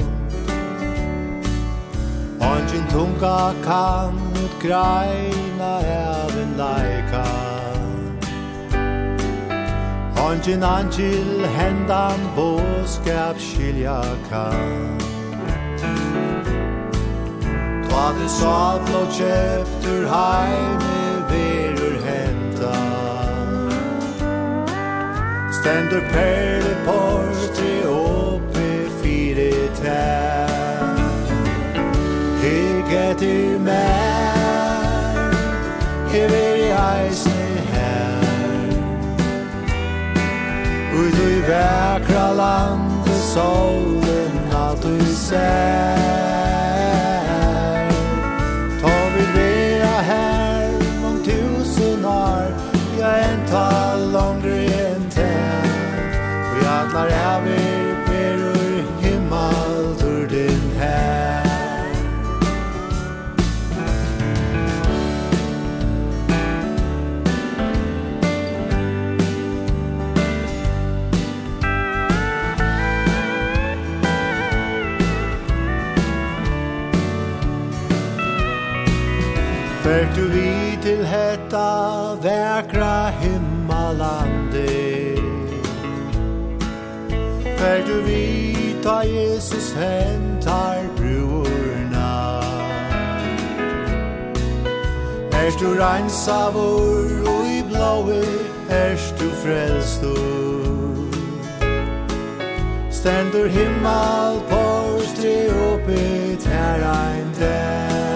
[2.41, 4.15] Ongen tunga kan
[4.45, 7.27] ut greina av en laika
[10.29, 14.99] Ongen angil hendan boskap skilja kan.
[17.89, 20.99] Ta du salt og kjeptur heime
[21.31, 22.75] verur henta.
[25.61, 28.69] Stendur perle portri oppe
[29.01, 30.48] fire tær.
[32.89, 35.33] Ligget i mer
[36.09, 38.23] Hever i eisen her.
[40.97, 45.99] Ui du i vekra lande Solen alt du ser.
[48.81, 50.73] Ta vi vera her
[51.03, 52.53] Mång tusen år
[52.99, 55.73] Ja, en tal longre enn ten
[56.55, 57.68] Vi atlar er vi
[79.89, 81.69] Fert du vi til hetta
[82.21, 84.67] verkra himmalande
[87.57, 92.11] Fert du vi ta Jesus hentar brorna
[95.41, 98.21] Er du reinsavur og i blåi
[98.69, 101.09] Er du frelstur?
[102.91, 104.69] Stendur himmel på
[105.15, 105.39] stre
[105.73, 105.97] oppe
[106.53, 108.08] ein der.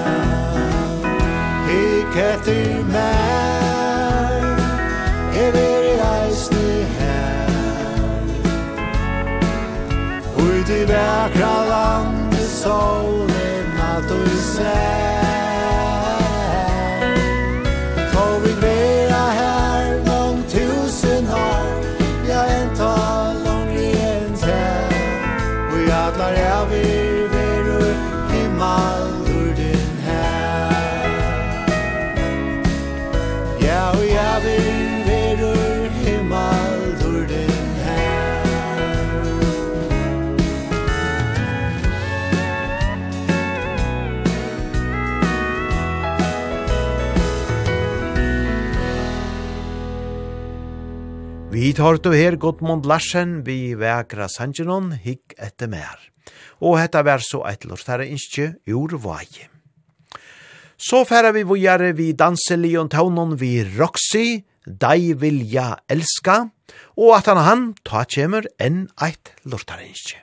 [2.13, 4.59] Søk etter meg
[5.35, 7.49] Jeg vil reisne her
[10.37, 15.22] Ut i vekra landet solen at du ser
[51.73, 55.95] Tid har du her Gottmund Larsen vi vekra sangenon hikk etter mer.
[56.61, 59.47] Og hetta vær så eit lortare innskje ur vaj.
[60.77, 66.51] Så færa vi vågjare vi danselion taunon vi Roxy, Dei vilja elska,
[67.01, 70.21] og at han han ta kjemur enn eit lortare innskje.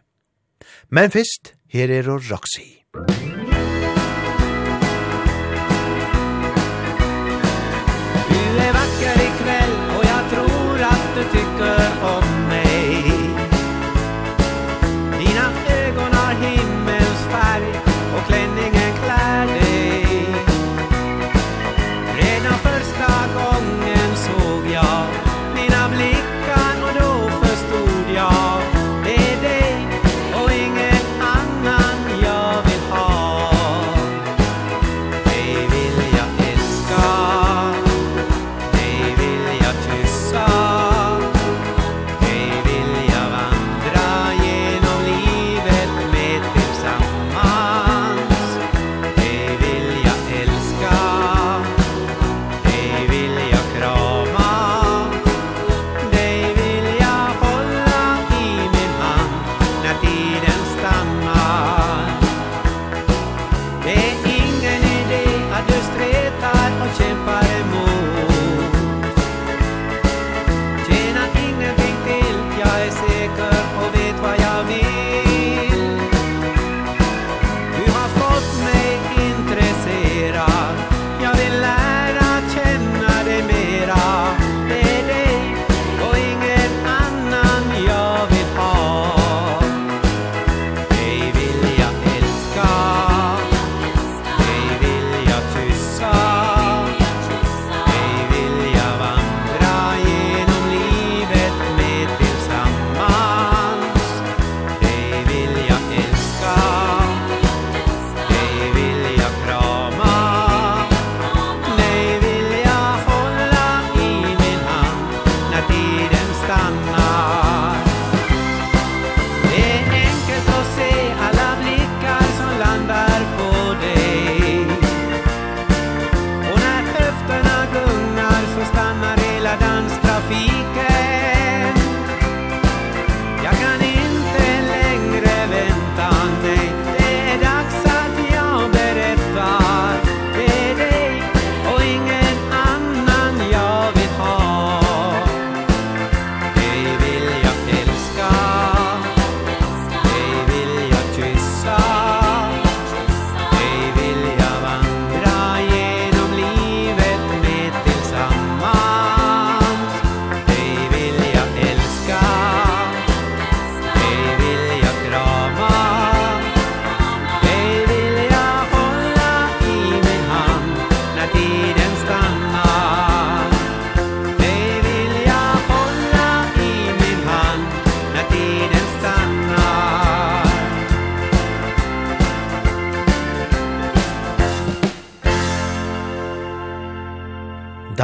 [0.93, 2.85] Men fyrst, her er Roxy.
[2.93, 3.28] Roxy.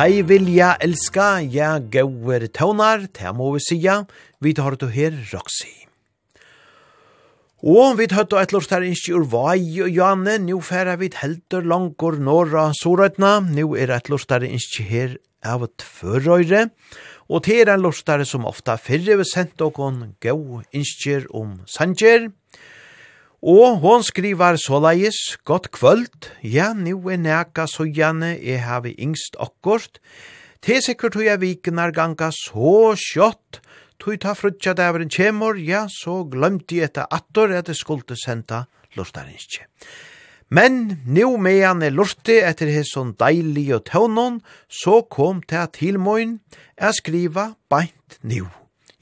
[0.06, 3.96] Dei vilja elska, ja gauer tøvnar, ta må vi sija,
[4.38, 5.72] vi tar du her Roxy.
[7.66, 11.10] Og vi tar du et lort her innskje ur Vai og Janne, nu færa vi
[11.24, 16.68] heldur langor norra sorøytna, nu er et lort her innskje her av tvørøyre,
[17.26, 22.30] og til er en lort som ofta fyrre vi sendt okon gau innskjer om sanger,
[23.46, 29.38] Og hon skrivar såleis, «Godt kvöld, ja, nu er næka så gjerne, jeg har yngst
[29.38, 30.00] akkurat.
[30.66, 33.62] Til sikkert tog jeg vikenar ganga så kjott,
[34.02, 38.66] tog ta frutja dæveren kjemor, ja, så glemte jeg etter attor at jeg skulle senda
[38.98, 39.70] lortarinskje.
[40.50, 46.40] Men nu mean er lorti etter hesson deilig og tøvnon, så kom til tilmøyn,
[46.82, 48.48] jeg skriva beint nu.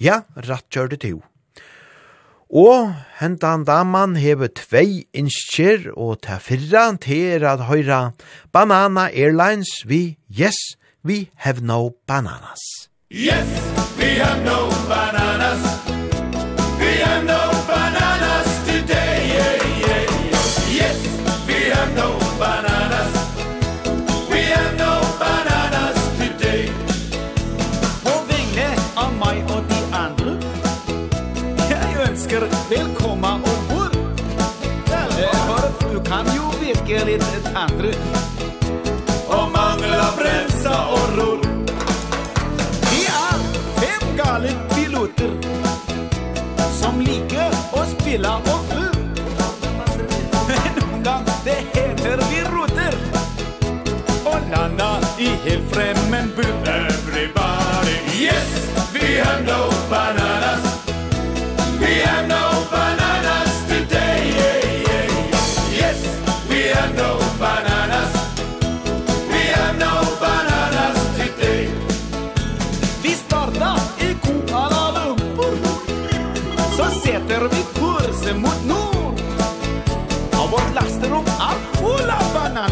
[0.03, 1.23] Ja, rett kjør det til.
[2.53, 8.11] Og hentan daman hever tvei innskjer og ta fyrra til at høyra
[8.53, 12.61] Banana Airlines vi Yes, we have no bananas.
[13.09, 13.49] Yes,
[13.97, 15.92] we have no bananas.
[37.05, 37.93] ner i ett andre
[39.27, 41.39] Och mangla bremsa och rull
[42.91, 43.39] Vi är
[43.79, 45.31] fem galen piloter
[46.81, 49.03] Som ligger och spelar och flyr.
[50.47, 52.95] Men någon gång det heter vi roter.
[54.25, 56.29] Och landa i helt fremmen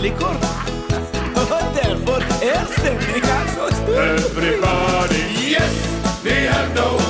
[0.02, 0.36] flickor
[1.36, 3.98] Och därför är stämningen så stor.
[3.98, 7.01] Everybody, yes, we have no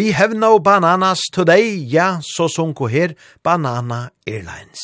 [0.00, 3.12] We have no bananas today, ja, så sunko her
[3.44, 4.80] Banana Airlines.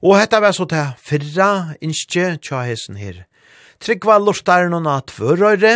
[0.00, 1.48] Og hetta var så til fyrra
[1.84, 3.18] innskje tja hesen her.
[3.84, 5.74] Tryggva lortar noen at førrøyre,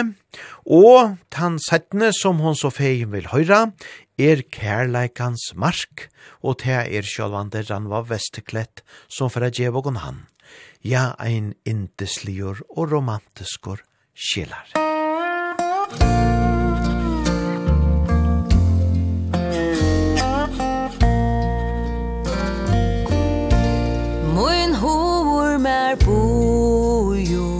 [0.64, 3.66] og tan settene som hon så feien vil høyra,
[4.16, 6.09] er kærleikans mark,
[6.40, 8.80] og te er sjølvande ranva vesteklett
[9.12, 10.24] som fra djevågon han.
[10.80, 13.84] Ja, ein indeslior og romantiskor
[14.16, 14.70] skilar.
[14.72, 14.88] Musikk
[25.89, 27.59] mer bojor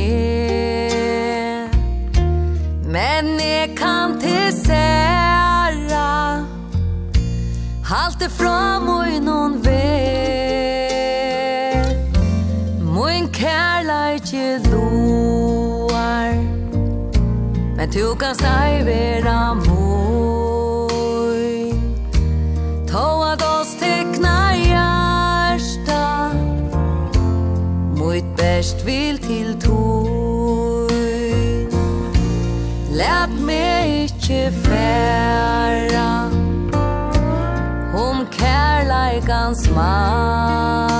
[2.84, 6.44] Men jeg kan til særa
[7.84, 10.22] Halte fram og i noen vei
[12.80, 16.34] Moin kærleikje loar
[17.76, 19.71] Men tu kan stei vera mo
[28.62, 30.90] best vil til tog
[32.90, 36.30] Læt mig ikkje færa
[37.94, 40.91] Om kärleikans mann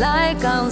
[0.00, 0.70] like on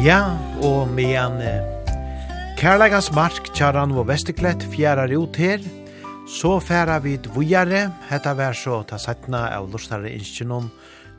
[0.00, 1.42] Ja, og medan
[2.56, 5.60] Kærleikans mark kjaran og Vesterklett fjerar ut her,
[6.24, 10.70] så færa vi dvujare, hetta vær så ta setna av lustare inskjennom,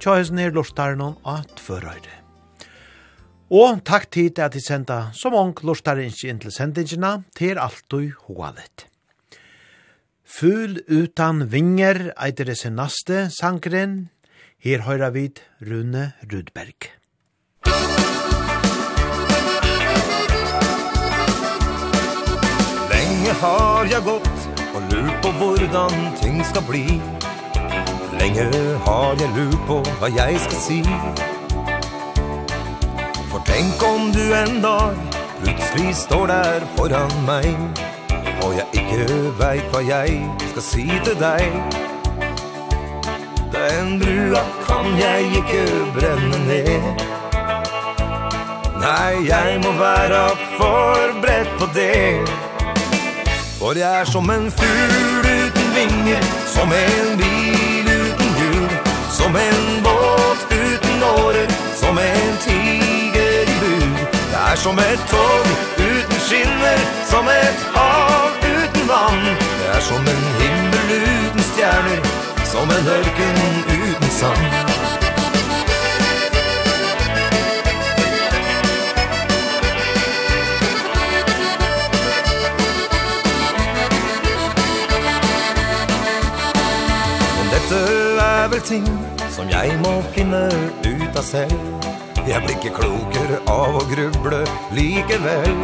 [0.01, 2.17] tja hos nir lortarnon at førøyre.
[3.51, 8.09] Og takk tid at de senda så mange lortarinsk inn til sendingina til alt du
[8.25, 8.87] hoadet.
[10.23, 14.09] Ful utan vinger eitir det naste sankren,
[14.57, 16.87] her høyra vid Rune Rudberg.
[22.89, 27.20] Lenge har jeg gått og lurt på hvordan ting skal bli.
[28.21, 30.75] Lenge har jeg lurt på hva jeg skal si.
[33.31, 34.99] For tenk om du en dag
[35.39, 37.47] plutselig står der foran meg
[38.45, 39.07] Og jeg ikke
[39.39, 40.21] veit hva jeg
[40.51, 41.49] skal si til deg.
[43.55, 45.65] Den brua kan jeg ikke
[45.97, 47.03] brenne ned.
[48.85, 50.23] Nei, jeg må være
[50.59, 52.21] forberedt på det.
[53.57, 57.80] For jeg er som en fugl uten vinger Som en bil
[59.21, 64.07] Som en båt uten åre Som en tiger i bur.
[64.31, 65.45] Det er som et tog
[65.77, 66.79] uten skinner
[67.09, 69.25] Som et hav uten vann.
[69.59, 72.01] Det er som en himmel uten stjerner
[72.51, 73.37] Som en ørken
[73.67, 74.90] uten sand.
[88.51, 88.87] vel ting
[89.31, 90.43] som jeg må finne
[90.83, 91.87] ut av selv
[92.27, 94.43] Jeg blir ikke klokere av å gruble
[94.75, 95.55] likevel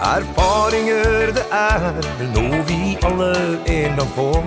[0.00, 1.82] Erfaringer det er
[2.18, 3.34] vel noe vi alle
[3.68, 4.46] en gang får.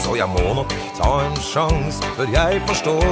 [0.00, 3.04] Så jeg må nok ta en sjans før jeg forstår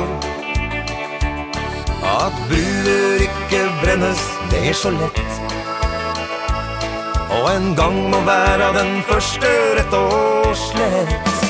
[2.15, 4.25] At bruer ikke brennes.
[4.51, 5.21] Ned så lett.
[7.37, 11.50] Og en gang må være den første rett og slett.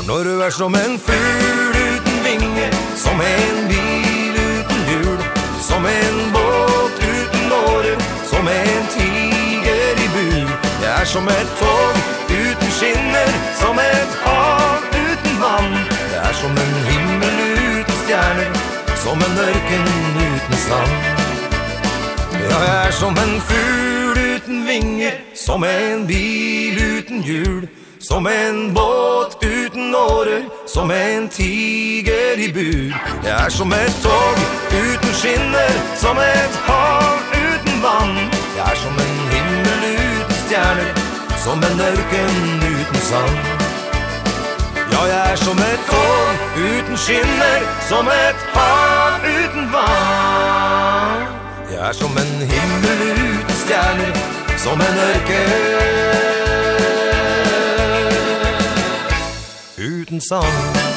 [0.00, 5.20] For når du er som en fugl uten vinge Som en bil uten hjul
[5.68, 7.94] Som en båt uten åre
[8.30, 10.48] Som en tiger i bur
[10.80, 11.94] Det er som et tog
[12.30, 15.76] uten skinner Som et hav uten vann.
[16.12, 17.36] Det er som en himmel
[17.74, 18.50] uten stjerner
[19.04, 19.84] Som en ørken
[20.30, 20.96] uten sand
[22.40, 27.68] Ja, jeg er som en fugl uten vinge Som en bil uten hjul
[28.02, 32.94] Som en båt uten årer Som en tiger i bur.
[33.24, 34.36] Jeg er som et tog
[34.72, 38.16] uten skinner Som et hav uten vann.
[38.56, 40.94] Jeg er som en himmel uten stjerner
[41.44, 42.40] Som en ørken
[42.72, 43.36] uten sand.
[44.92, 51.28] Ja, jeg er som et tog uten skinner Som et hav uten vann.
[51.68, 54.12] Jeg er som en himmel uten stjerner
[54.56, 56.29] Som en ørken
[60.00, 60.90] uten song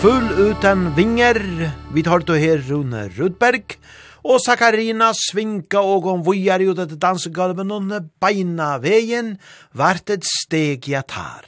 [0.00, 3.76] Full utan vinger, vi tar då her Rune Rudberg,
[4.24, 9.34] og Sakarina svinka og om vujar ut etter dansegalven og beina veien,
[9.76, 11.44] vart et steg jeg tar.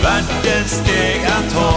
[0.00, 1.75] Vart et steg jeg tar.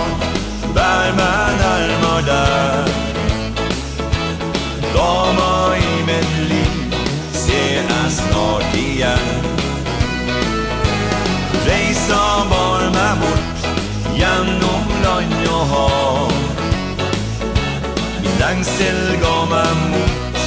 [18.50, 20.38] Tankstill gav meg mot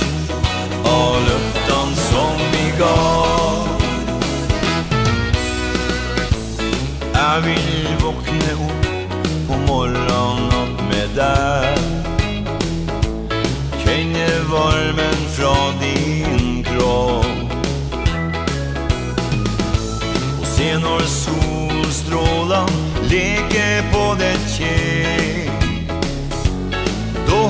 [0.90, 3.68] Av luftan som vi gav
[7.14, 8.88] Jeg vil våkne opp
[9.46, 11.78] på morran opp med deg.
[13.84, 15.54] Kjenne varmen fra
[15.84, 17.56] din kropp.
[20.40, 22.78] Og se når solstrålan
[23.14, 25.21] leker på det kjell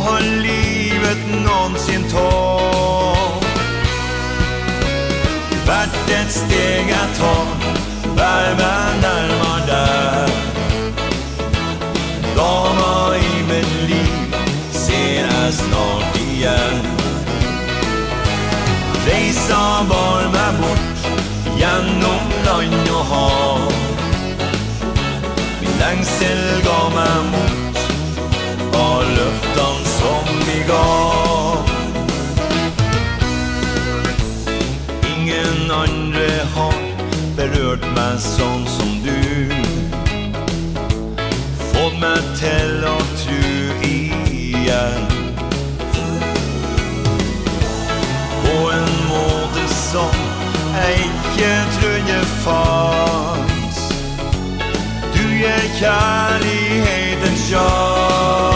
[0.05, 3.43] har livet någonsin tagit
[5.67, 7.47] Värt ett steg att ta
[8.17, 10.29] Värva närmar där.
[12.37, 14.37] Dama i mitt liv
[14.73, 16.81] Ser jag snart igen.
[19.07, 21.23] Reisa var med bort
[21.59, 23.73] Gjennom land og hav.
[25.61, 27.79] Min lengsel ga meg mot
[28.75, 29.92] Av luftans
[30.73, 31.59] dag.
[35.13, 36.79] Ingen andre har
[37.37, 39.53] berørt meg sånn som du.
[41.73, 43.57] Fått meg til å tro
[43.89, 45.09] igjen.
[48.45, 50.17] På en måte som
[50.73, 53.83] jeg ikke trodde fanns
[55.13, 58.52] Du er kjærlighetens sjal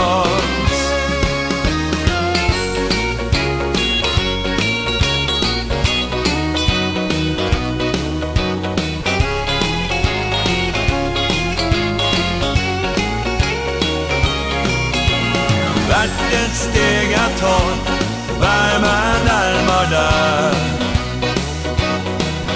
[17.17, 17.97] jag tar
[18.39, 20.53] Värma närmar där.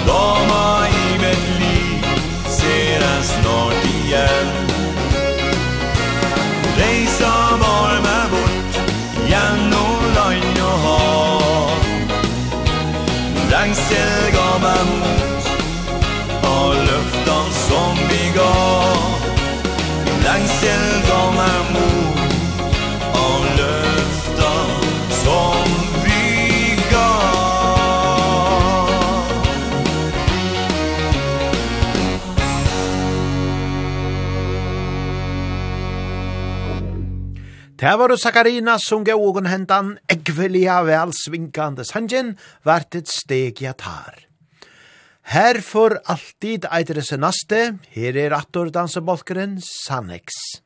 [0.06, 2.04] Rama i mitt liv
[2.48, 4.46] Ser jag snart igen.
[6.76, 8.90] Rejsa varma bort
[9.30, 11.70] Jan och lojn och hav
[13.50, 15.48] Rangsel gav man mot
[16.44, 18.96] Av luftan som vi gav.
[20.26, 22.01] Rangsel gav man mot
[37.82, 42.28] Det var Sakarina som gav ogen hentan eggvelia vel svinkande sanjen
[42.62, 44.20] vart et steg jeg tar.
[45.34, 47.58] Her for alltid eitere senaste,
[47.90, 50.62] her er attor dansebolkeren Sannex.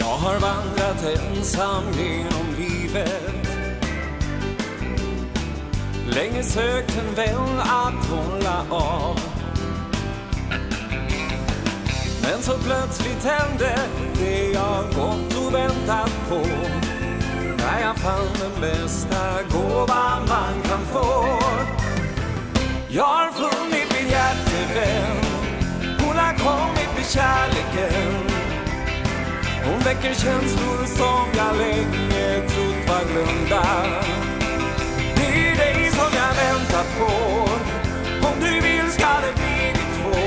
[0.00, 3.37] Jag har vandrat ensam genom livet
[6.14, 9.20] Länge sökt en vän att hålla av.
[12.22, 13.78] Men så plötsligt hände
[14.18, 16.46] det jag gått och väntat på.
[17.58, 21.24] När jag fann den bästa gåva man kan få.
[22.88, 25.16] Jag har funnit min hjärtevän.
[26.00, 28.12] Hon har kommit med kärleken.
[29.64, 33.64] Hon väcker känslor som jag länge trott var glömda
[36.68, 37.12] väntat på
[38.28, 40.18] Om du vill ska det bli ditt två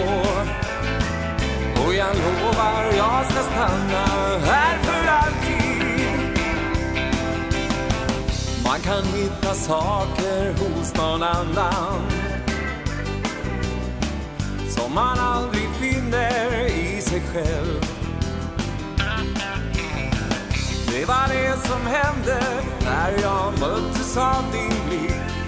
[1.86, 4.06] Och jag lovar jag ska stanna
[4.46, 6.08] här för alltid.
[8.64, 12.02] Man kan hitta saker hos någon annan.
[14.70, 17.86] Som man aldrig finner i sig själv.
[20.88, 22.42] Det var det som hände
[22.82, 25.41] när jag möttes av din blick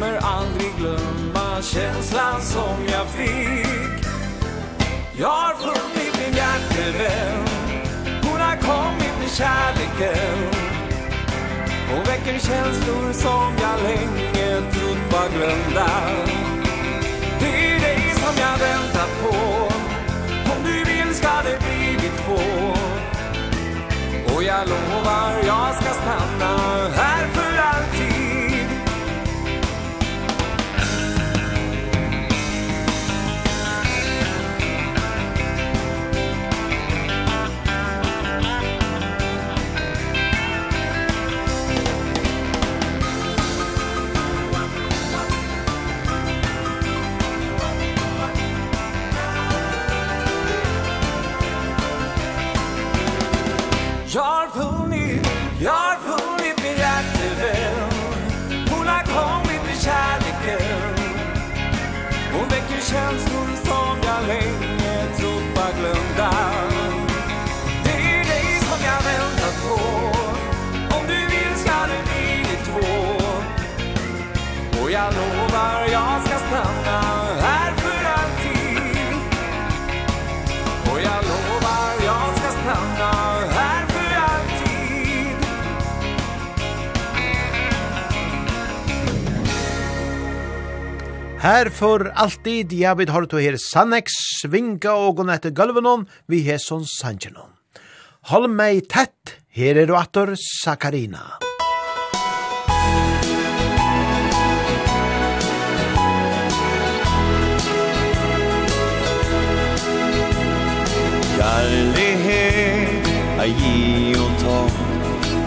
[0.00, 4.06] kommer aldrig glömma känslan som jag fick.
[5.18, 7.44] Jag har funnit min hjärtevän.
[8.22, 10.38] Hon har kommit med kärleken.
[11.92, 15.90] Och väcker känslor som jag länge trott var glömda.
[17.40, 19.36] Det är dig som jag väntar på.
[20.52, 22.74] Om du vill ska det bli vi två
[24.34, 26.56] Och jag lovar jag ska stanna
[26.96, 27.49] här för
[75.80, 77.00] för jag ska stanna
[77.40, 79.16] här för alltid.
[80.92, 83.12] Och jag lovar jag ska stanna
[83.58, 85.36] här för alltid.
[91.38, 94.12] Här för alltid, ja, vi har to her Sannex,
[94.42, 97.56] svinka og gå etter gulvenon, vi har sånn sanjenon.
[98.28, 101.49] Hold meg tett, her er du atter Sakarina.
[111.50, 113.08] kärlighet
[113.38, 114.68] att ge och ta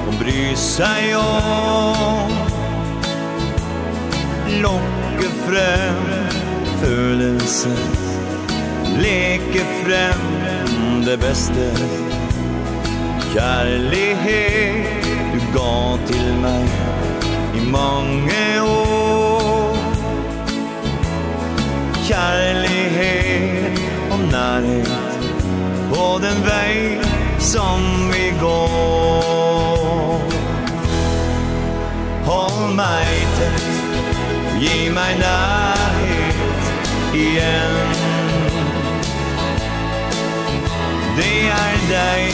[0.06, 2.32] Hon bryr sig om
[4.62, 5.96] Lokke frem
[6.82, 7.78] følelser
[9.02, 10.22] Leke frem
[11.06, 11.72] det beste.
[13.34, 16.70] Kärlighet du gav til meg
[17.56, 19.78] I mange år.
[22.08, 23.80] Kärlighet
[24.12, 24.93] och närhet
[26.04, 27.00] på den väg
[27.40, 30.20] som vi går.
[32.26, 33.64] Håll mig tätt,
[34.60, 36.64] ge mig närhet
[37.14, 37.88] igen
[41.18, 42.34] Det är dig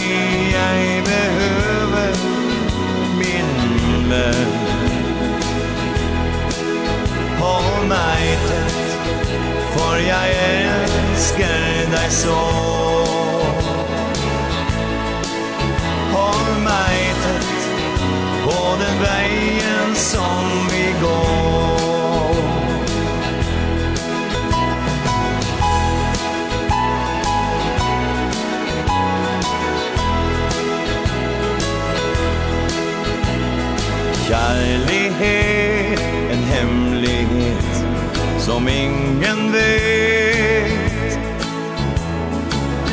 [0.54, 2.14] jag behöver,
[3.20, 4.52] min vän
[7.40, 8.98] Håll mig tätt,
[9.76, 12.89] för jag älskar dig så.
[18.78, 21.40] den vägen som vi går.
[34.28, 36.00] Kärlighet,
[36.32, 37.86] en hemlighet
[38.40, 40.00] som ingen vet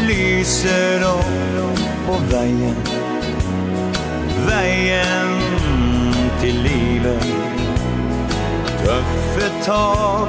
[0.08, 2.76] Lyser upp på vägen.
[4.46, 5.25] Vägen
[6.98, 7.76] livet.
[8.86, 10.28] Tøffe tak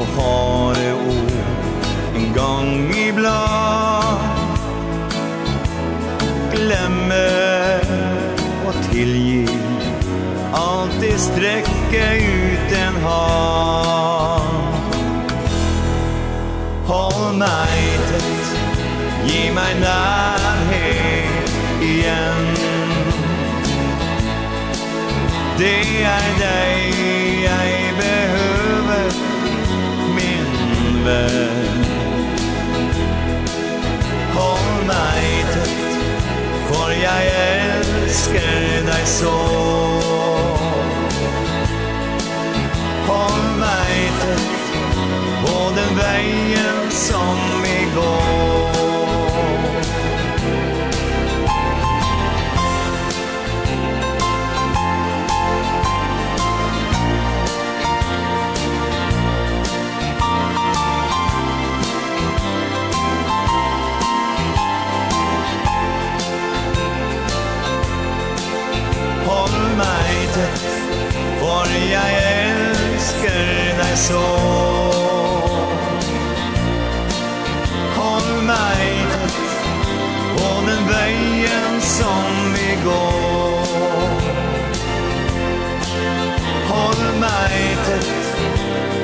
[0.00, 4.18] og harde ord En gang ibland
[6.50, 7.28] Glemme
[8.66, 9.46] og tilgi
[10.52, 14.58] Altid strekke ut en hand.
[16.90, 18.52] Hold meg tett
[19.24, 20.31] Gi meg nær.
[25.62, 26.92] Det är dig
[27.44, 29.12] jag behöver
[30.14, 31.84] Min vän
[34.34, 35.70] Håll mig tätt
[36.68, 39.38] För jag älskar dig så.
[43.06, 44.50] Håll mig tätt
[45.44, 48.61] På den vägen som vi går.
[70.32, 70.58] hjärtat
[71.40, 74.26] For jeg elsker deg så.
[77.96, 79.38] Hold meg tett
[80.36, 84.22] På den veien som vi går.
[86.70, 88.12] Hold meg tett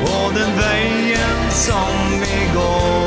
[0.04, 2.97] På den veien som vi går.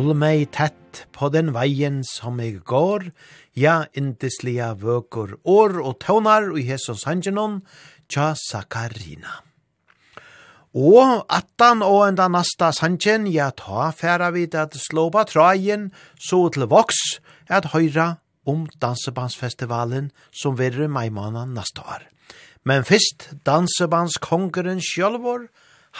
[0.00, 3.10] hold meg tett på den veien som jeg går,
[3.52, 7.58] ja, indeslige vøker år og tøvnar i Jesus Angenon,
[8.08, 9.42] tja Sakarina.
[10.72, 16.64] Og attan og enda nasta sanjen, ja, ta færa vid at slåpa trajen, så til
[16.70, 17.20] voks,
[17.50, 18.14] at høyra
[18.48, 22.06] om dansebandsfestivalen som verre maimana nasta år.
[22.64, 25.50] Men fyrst, dansebandskongeren sjølvor,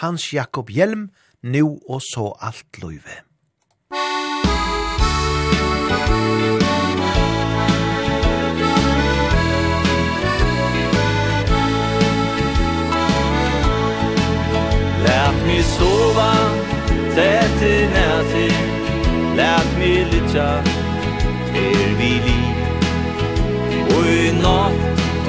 [0.01, 1.11] Hans Jakob Hjelm,
[1.43, 3.21] nu og så alt løyve.
[15.03, 16.33] Lät mig sova
[17.15, 18.53] Tätt i näti
[19.35, 20.63] Lät mig lytja
[21.55, 22.55] Er vi liv.
[23.95, 24.73] Og i natt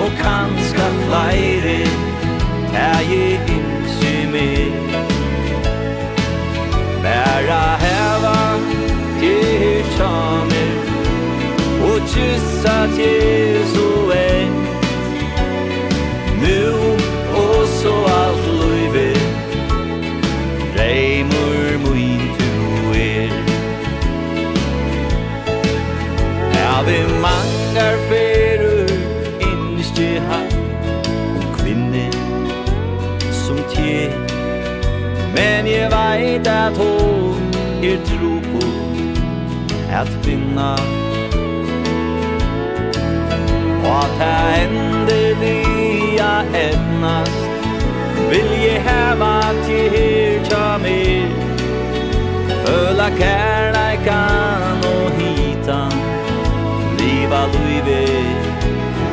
[0.05, 1.81] Og kanska flere
[2.75, 3.63] Er jeg ikke
[7.83, 8.39] heva
[9.21, 10.52] Til tjam
[12.07, 14.53] kyssa Jesu en
[16.43, 16.73] Nu
[17.35, 19.11] og så alt løyve.
[20.79, 23.33] Reimur muin du er.
[26.55, 28.91] Ja, vi mangar ferur
[29.41, 30.57] Innskje hatt
[31.37, 32.09] Og kvinne
[33.31, 34.11] som tje
[35.35, 37.55] Men jeg veit at hon
[37.85, 38.67] er tro på
[39.93, 41.02] At finna
[43.93, 47.43] Og at det endelige etnast
[48.31, 49.35] Vil jeg heva
[49.67, 51.29] til her tja mer
[52.65, 55.93] Føla kærleikan og hitan.
[56.99, 58.03] Liva luive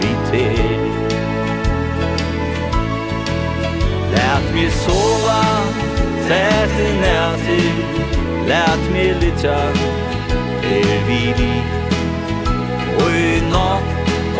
[0.01, 0.79] vi ter
[4.13, 5.43] Lät mig sova
[6.27, 7.61] Tät i näti
[8.47, 9.59] Lät mig litja
[10.63, 11.53] Er vi vi
[13.03, 13.88] Og i natt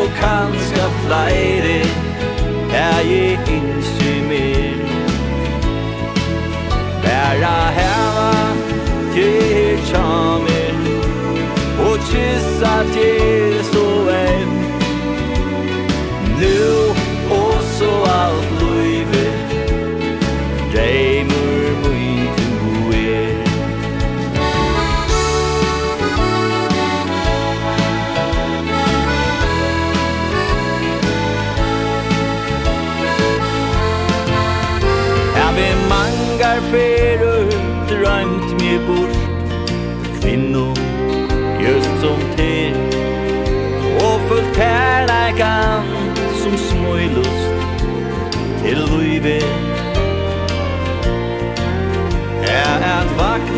[0.09, 1.81] og kanska flere
[2.73, 3.61] Er jeg ikke
[4.29, 4.77] mer
[7.03, 8.53] Bæra heva
[9.13, 10.75] til tjamer
[11.79, 14.49] Og kyssa til så en
[16.39, 16.93] Nu
[17.35, 17.91] og så
[18.21, 19.38] alt livet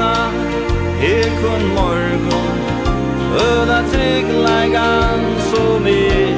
[0.02, 0.32] vakna
[1.02, 2.60] Ekon morgon
[3.36, 5.20] Öda tryggleikan
[5.52, 6.36] som er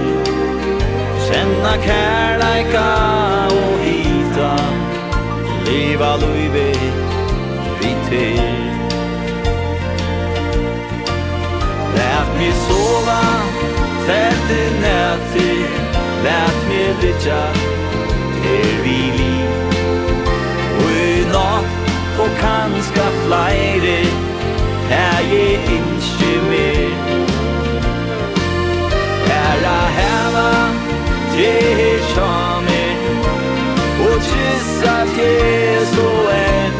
[1.25, 2.89] Kjenna kærleika
[3.51, 4.55] og hita
[5.65, 6.71] Liva luive
[7.79, 8.53] vi ter
[11.95, 13.23] Lät mig sova
[14.07, 15.65] Tät i näti
[16.23, 17.43] Lät mig litja
[18.43, 19.42] Ter vi liv
[22.43, 23.99] kanska flyre
[24.89, 26.91] Her jeg innskje mer.
[29.27, 30.49] Her a heva
[31.33, 31.53] tre
[32.11, 32.95] sjamer.
[34.07, 36.75] Og kyssa til så enn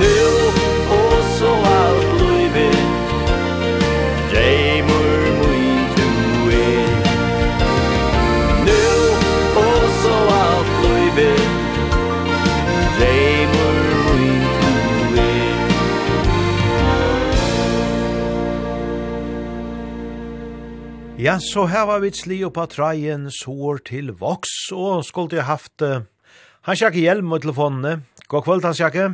[0.00, 0.51] Nu
[21.32, 25.46] Ja, så her var vi et sli oppa treien, sår til voks, og skulle jeg
[25.48, 26.02] haft uh,
[26.68, 28.02] Hans Jakke Hjelm og telefonene.
[28.28, 29.06] God kvöld, Hans Jakke.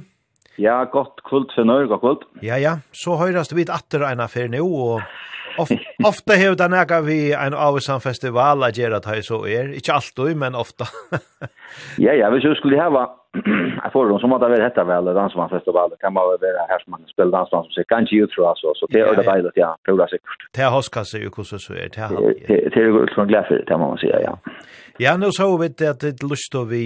[0.59, 2.25] Ja, godt kvöld, Finnøy, god kvöld.
[2.43, 5.71] Ja, ja, så høyrast vi et atter en affær nå, og of,
[6.11, 9.71] ofte hev den eka vi en avsan festival at gjør at hei så er.
[9.79, 10.91] Ikke alltid, men ofte.
[12.09, 13.07] ja, ja, hvis jeg skulle hava
[13.85, 16.91] jeg får dem som måtte det är detta väl det kan man være her som
[16.91, 20.07] man spiller dansmann som sig kanskje utro altså, så det er det deilig, ja pura
[20.09, 20.41] säkert.
[20.55, 23.29] Det er hoska seg jo hvordan så er, det er Det Det er är från
[23.49, 24.35] for det må man si, ja.
[24.99, 26.85] Ja nå så vet det at det er lyst til vi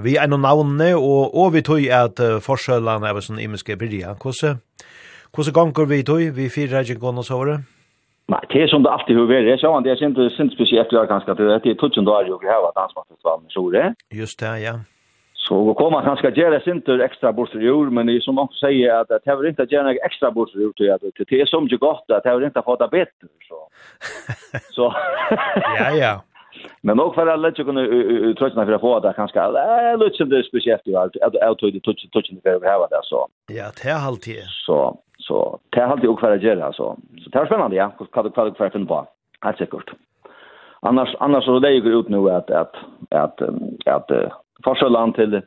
[0.00, 4.16] vi er noen navnene, og, og vi tog at uh, forskjellene er sånn imenske Hur
[4.16, 4.56] Hvordan
[5.34, 6.20] hvordan ganger vi tog?
[6.36, 7.58] Vi fyrer ikke gående oss over det?
[8.32, 9.48] Nei, det er som det alltid har vært.
[9.50, 11.72] Jeg sa han, det er ikke spesielt jeg ganske at det.
[11.72, 13.84] Er 2000 dager jo vi har vært dansmannsfestivalen i Sjore.
[14.20, 14.74] Just det, ja.
[15.48, 18.34] Så vi kommer kanske att göra sinter extra borser i år, men det är som
[18.34, 21.40] någon säger att det har inte gjøre göra extra borser i år till att det
[21.40, 23.28] är så ju gott att det har inte fått få det bättre.
[23.48, 23.68] Så.
[24.70, 24.94] så.
[25.78, 26.22] ja, ja.
[26.80, 27.80] Men nog för att lägga kunna
[28.34, 29.40] tröttna för att få det kanske
[29.96, 32.86] lite som det är speciellt ju allt att att det touch touch det behöver ha
[32.86, 33.28] det så.
[33.46, 34.42] Ja, det är alltid.
[34.66, 36.96] Så så det är alltid och för att göra så.
[37.24, 39.06] Så det är spännande ja, vad vad vad för att finna.
[39.40, 39.90] Helt säkert.
[40.80, 42.74] Annars annars så lägger ut nu att att
[43.10, 43.40] att
[43.86, 44.10] att
[44.64, 45.42] Forsøland til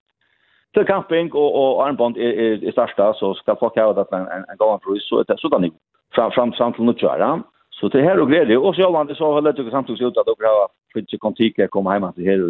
[0.74, 4.44] til camping og og armband er er, er størsta så skal folk ha det en
[4.52, 5.70] en gåan pris så det så där
[6.16, 9.34] fram fram fram till nu köra så det här och glädje och så jag så
[9.34, 12.42] håller det samtidigt ut att och ha fick kontika komma hem att här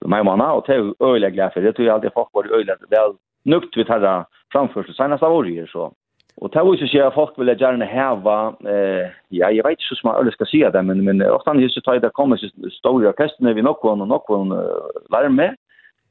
[0.00, 1.72] och mig manna och till öliga glädje för det.
[1.72, 3.12] Tror jag alltid folk var öliga väl
[3.44, 5.92] nukt vid här framför så av året så
[6.40, 8.36] Og det viser seg at folk vil gjerne heva,
[8.66, 11.84] eh, ja, jeg vet ikke hvordan man skal si det, men, men ofte når det
[11.84, 12.40] tar det kommer
[12.78, 15.58] store orkestene vi noen og noen uh, lærer med,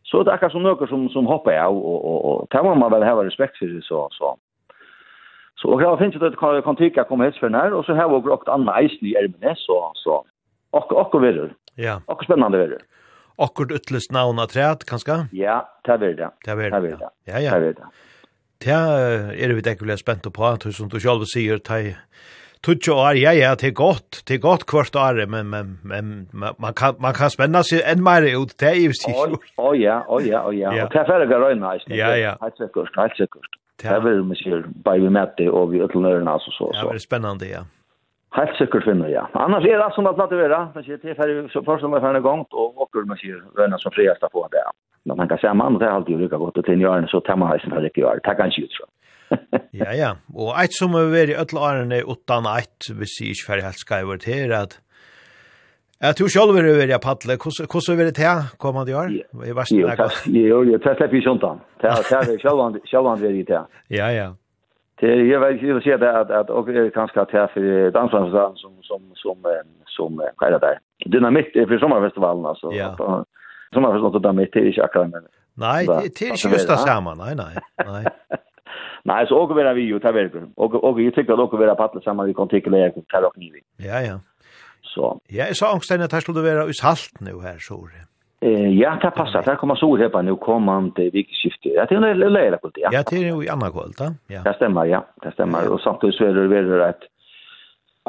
[0.05, 2.75] så det er akkurat som noen som, som hopper av, og, og, og, det må
[2.75, 4.35] man vel heva respekt for, så, så.
[5.61, 8.09] Så og det finnes det kan kan tycka kommer hets för när och så har
[8.09, 10.25] vi också andra isen i Elmenes så så
[10.71, 11.49] och och vidare.
[11.75, 12.01] Ja.
[12.05, 12.79] Och spännande vidare.
[13.37, 15.27] Akkurat utlöst navn av träd, kanskje?
[15.31, 16.29] Ja, det er det.
[16.45, 16.81] Det er det.
[16.81, 17.59] Det Ja, ja.
[17.59, 17.85] Det er det.
[18.61, 21.97] Det er vi ikke veldig spent på, som du selv sier, det
[22.61, 26.27] Tutjo år, ja, ja, det er godt, det er godt kvart år, men, men, men
[26.33, 29.47] man, kan, man kan spenna seg enn mer ut, det er jo sikkert.
[29.57, 32.61] Å ja, å ja, å ja, og det er ferdig å røyne, ja, ja, helt
[32.61, 33.57] sikkert, helt sikkert.
[33.81, 36.85] Det er veldig mye, bare vi med det, og vi utlønner den, altså, så, Ja,
[36.91, 37.63] Det er spennende, ja.
[38.37, 39.25] Helt sikkert finner, ja.
[39.41, 42.03] Annars er det som at det er, men det er ferdig, så først om det
[42.03, 44.69] er ferdig gongt, og åker, man sier, røyne som friest på det, ja.
[45.05, 47.35] Men man kan säga man det är alltid lika gott och till jorden så tar
[47.35, 48.19] man hejsen här lika gör.
[48.23, 48.85] Tack kanske ut så.
[49.71, 50.15] ja, ja.
[50.33, 54.23] Och ett som är i öll årene utan ett, vi ser inte färg helt skrivet
[54.25, 54.79] här att
[55.99, 57.33] Jag tror själv är det paddle.
[57.43, 59.09] Hur Hur så är det här kommande år?
[59.49, 60.11] I värsta läget.
[60.25, 61.59] Jo, jag tar släpp i sjöntan.
[61.81, 63.65] Det är själv han är det här.
[63.87, 64.35] Ja, ja.
[64.99, 68.71] Det jag vet ju så att att och det kanske att här för dansarna som
[68.81, 69.41] som som
[69.85, 70.77] som vad är det där?
[71.05, 72.71] Dynamit för sommarfestivalen alltså.
[72.73, 73.25] Ja.
[73.73, 75.23] Som har förstått att de i inte akkurat men...
[75.53, 78.05] Nej, det är inte just det samma, nej, nej, nej.
[79.03, 80.47] Nej, så åker vi där vi ju tar verkar.
[80.55, 83.07] Och och jag tycker att åker vi där på samma vi kan tycka läge och
[83.07, 83.53] tar och kniv.
[83.77, 84.19] Ja, ja.
[84.81, 85.19] Så.
[85.27, 87.87] Ja, så angsten att här skulle vara i salt nu här så.
[88.41, 89.43] Eh ja, det passar.
[89.43, 91.69] Där kommer sol här på nu kommande vikskifte.
[91.69, 92.89] Ja, det är lära på det.
[92.91, 94.41] Ja, det är ju i andra kvällt, ja.
[94.43, 95.05] Det stämmer, ja.
[95.21, 96.99] Det stämmer och samtidigt så är det väl rätt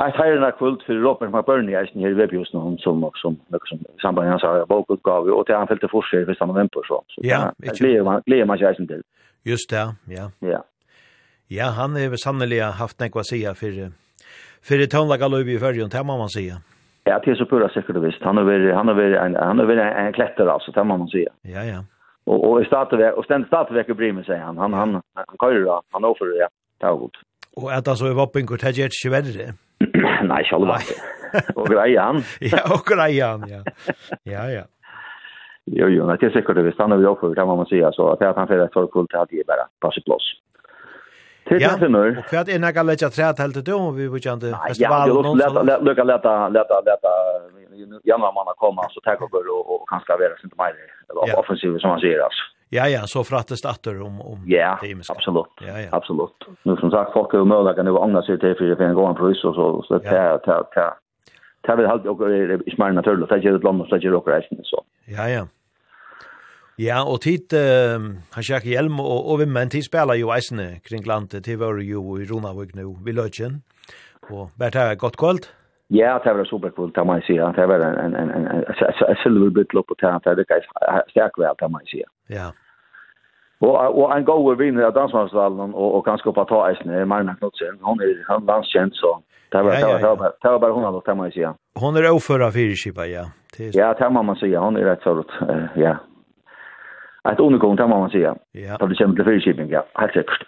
[0.00, 3.32] Jeg tar en kvult for Robert McBurney, jeg er her i webhusen, någon som, som,
[3.68, 7.20] som samband hans har bokutgave, og til han fyllte forskjell hvis han november, så, så
[7.24, 9.02] ja, jeg gleder man, gleder man ikke til.
[9.44, 9.84] Just det,
[10.18, 10.26] ja.
[10.52, 10.60] Ja.
[11.50, 13.80] Ja, han har sannelig haft nekva å si for,
[14.68, 16.46] for tonlagaløyb i førjen, det må man si.
[16.48, 18.24] Ja, det er så pura sikkert og visst.
[18.24, 20.86] Han har vært, han har vært, en, han har vært en, en kletter, altså, det
[20.88, 21.26] må man si.
[21.44, 21.82] Ja, ja.
[22.30, 24.56] Og, og, stadigvæk, og stendt stadigvæk bry brymme, säger han.
[24.56, 26.48] Han, han, han, han køyrer, han overfører, ja,
[26.80, 27.18] det er godt.
[27.56, 29.52] Og at altså, i vapen, hvor det er ikke.
[30.28, 30.78] Nei, sjálva.
[31.56, 32.22] og greia han.
[32.52, 33.62] ja, og greia han, ja.
[34.28, 34.68] Ja, ja.
[35.70, 38.36] Jo, jo, det er sikkert det vi stannar vi oppe, kan man säga, så att
[38.36, 40.38] han får ett förkull till att ge bara pass i plås.
[41.50, 45.10] Ja, og hva er nekka letja træt helt til du, om vi vukjande festivalen?
[45.10, 47.12] Ja, jeg vil lukka leta, leta, leta,
[48.06, 50.78] januar manna koma, så takk og og kanskje vera sin til meg,
[51.36, 52.42] offensiv som han sier, altså.
[52.72, 55.12] Ja, ja, så frattes det atter om, om ja, det imiska.
[55.12, 56.46] Absolut, ja, ja, absolut.
[56.64, 58.94] Nu som sagt, folk är ju möjliga nu att ångra sig till för att en
[58.94, 60.92] gång på ryss och så, så det är det, det,
[61.66, 62.30] det vill halt och
[62.66, 64.84] i smärna naturligt, det är ett land och det är åker resten så.
[65.04, 65.46] Ja, ja.
[66.80, 68.00] Ja, og tid, uh,
[68.32, 72.16] han sjekker hjelm og, og vimmen, tid spiller jo eisene kring landet, tid var jo
[72.16, 73.60] i Ronavik nå, vi løtjen,
[74.30, 75.50] og bare ta godt kvalt.
[75.94, 77.52] Ja, det var superkul, kan man säga.
[77.56, 78.64] Det var en en en en
[79.08, 82.06] en silver bit lopp på teatern, det är starkt väl kan man säga.
[82.26, 82.52] Ja.
[83.58, 87.04] Och och en go över vinner av dansmansvallen och och kanske på ta isen i
[87.04, 87.78] Malmö Knutsen.
[87.80, 89.22] Hon är han landskänd så.
[89.48, 91.54] Det var det var det var bara hon kan man säga.
[91.74, 93.24] Hon är oförra fyrskipa, ja.
[93.58, 94.60] Ja, det kan man säga.
[94.60, 95.24] Hon är rätt så
[95.74, 95.96] ja.
[97.32, 98.36] Ett undergång kan man säga.
[98.52, 98.76] Ja.
[98.78, 99.84] Det blir kämpe fyrskipping, ja.
[99.94, 100.42] Helt säkert.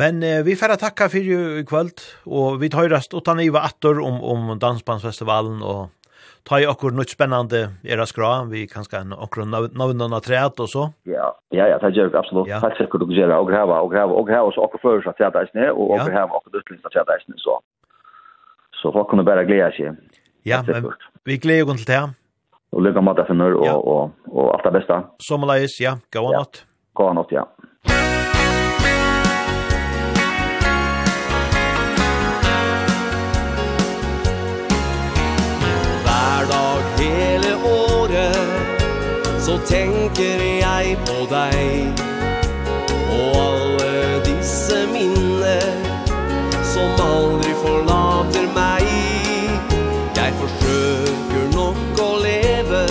[0.00, 1.90] Men eh, vi får takka för i kväll
[2.24, 5.84] och vi tar rast utan Iva attor om om dansbandsfestivalen och
[6.48, 9.44] ta i också något spännande era skra vi kanske en akkur
[9.78, 10.82] någon av träet och så.
[11.02, 12.46] Ja, ja, ja, det gör vi absolut.
[12.48, 12.60] Ja.
[12.60, 15.10] Tack så mycket du gör och grava, och gräva och gräva så akkur för så
[15.10, 17.60] att det är snö och och gräva och det är så.
[18.82, 19.92] Så folk kommer bara glädja sig.
[20.42, 20.92] Ja, men
[21.24, 22.10] vi glädjer oss till det.
[22.70, 25.04] Och lycka med det för nu och och och allt det bästa.
[25.18, 26.64] Sommarlejs, ja, gå natt.
[26.92, 27.48] Gå natt, ja.
[36.98, 38.36] hele året
[39.40, 42.02] Så tenker jeg på deg.
[43.10, 45.70] Og alle disse minner
[46.72, 48.88] Som aldri forlater meg.
[50.18, 52.84] Jeg forsøker nok å leve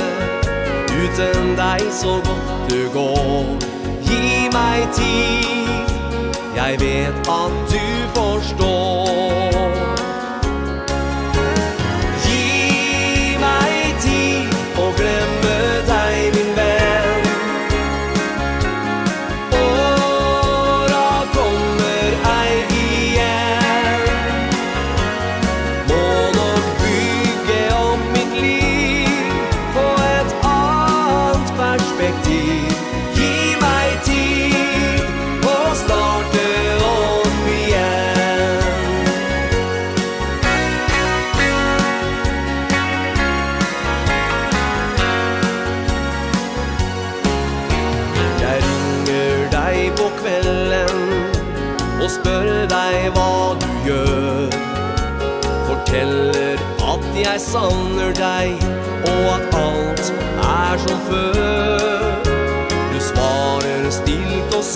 [0.98, 3.52] Uten deg så godt du går.
[4.08, 5.94] Gi meg tid
[6.58, 7.86] Jeg vet at du
[8.18, 9.47] forstår.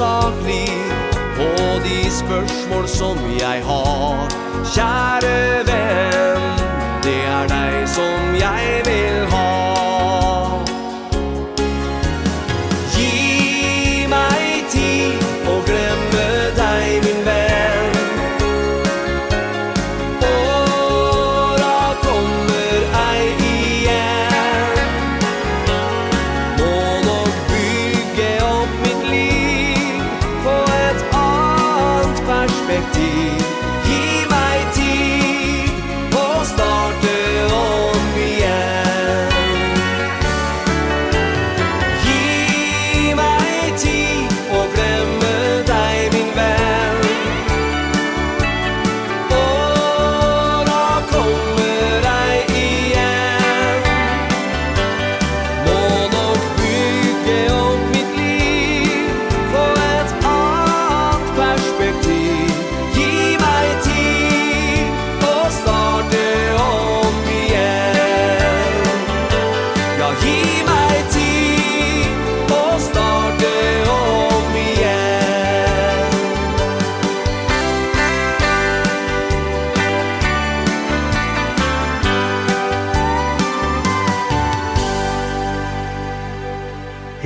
[0.01, 0.69] saklig
[1.37, 4.27] På de spørsmål som jeg har.
[4.73, 5.37] Kjære
[5.69, 6.61] venn,
[7.03, 9.70] det er deg som jeg vil ha.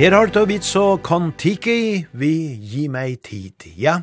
[0.06, 2.28] Her har du vidt så Kontiki, vi
[2.62, 3.96] gi meg tid, ja.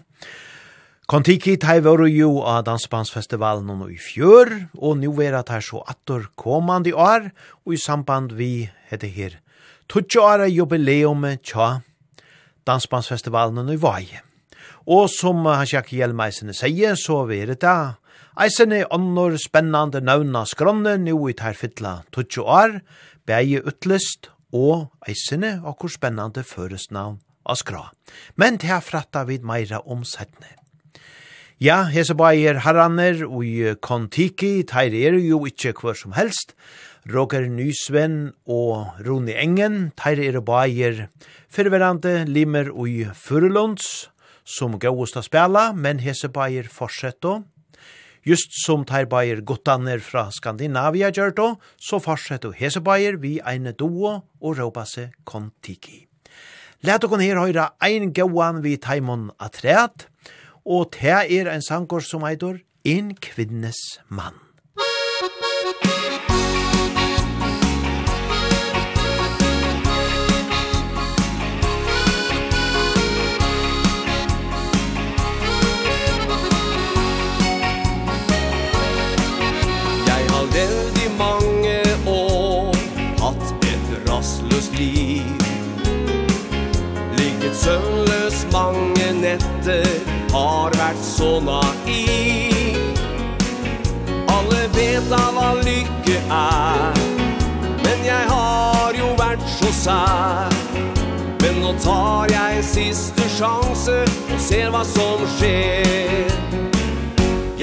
[1.08, 4.52] Kontiki tei var jo av Dansbandsfestivalen og i fjør,
[4.84, 7.30] og nå er det her så atter kommande år,
[7.64, 9.40] og i samband vi heter her,
[9.88, 11.70] Tutsi åra jubileumet tja
[12.68, 14.04] Dansbandsfestivalen nå i vei.
[14.84, 17.96] Og som Hans-Jakke Hjelmeisene sier, så er det da,
[18.36, 22.82] Eisene er spennande navna skronne nu i terfytla tutsje år,
[23.24, 27.88] beie utlist og eisene og hvor spennende føresnavn av skra.
[28.40, 30.54] Men til her fratta vid meira om settene.
[31.64, 36.56] Ja, hese bæger herraner og kontiki, teir er jo ikkje hver som helst.
[37.08, 41.08] Roger Nysven og Rune Engen, teir er bæger
[41.52, 44.10] fyrverande limer og fyrlunds,
[44.44, 47.24] som gauast å spela, men hese bæger fortsett
[48.24, 53.74] Just som teir bæir gottaner fra Skandinavia gjørto, då, så fortsetter hese bæir vi eine
[53.74, 56.08] doa og råpa seg kontiki.
[56.84, 60.08] Læt okon her høyra ein gauan vi taimon atreat,
[60.64, 64.53] og te er ein sankor som eitor «En kvinnes mann».
[87.64, 89.88] søvnløs mange netter
[90.34, 93.00] Har vært så naiv
[94.34, 97.00] Alle vet av hva lykke er
[97.86, 100.58] Men jeg har jo vært så sær.
[101.44, 103.98] Men nå tar jeg siste sjanse
[104.34, 106.32] Og ser hva som skjer.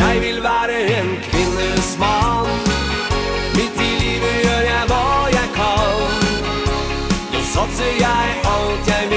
[0.01, 2.51] Jeg vil være en kvinnes mann.
[3.57, 5.05] Midt i livet gjør jeg hva
[5.35, 6.19] jeg kan.
[7.33, 9.10] Nå satser jeg alt jeg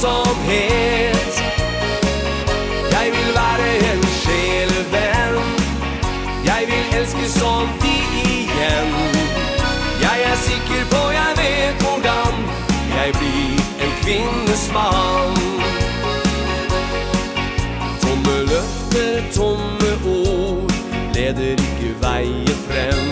[0.00, 1.34] ensomhet
[2.92, 5.44] Jeg vil være en sjelevenn.
[6.44, 8.92] Jeg vil elske som de igjen.
[10.02, 12.32] Jeg er sikker på, jeg vet hvordan
[12.98, 15.36] Jeg blir en kvinnes mann.
[18.02, 20.70] Tomme løfter, tomme ord
[21.14, 23.04] Leder ikke veien frem.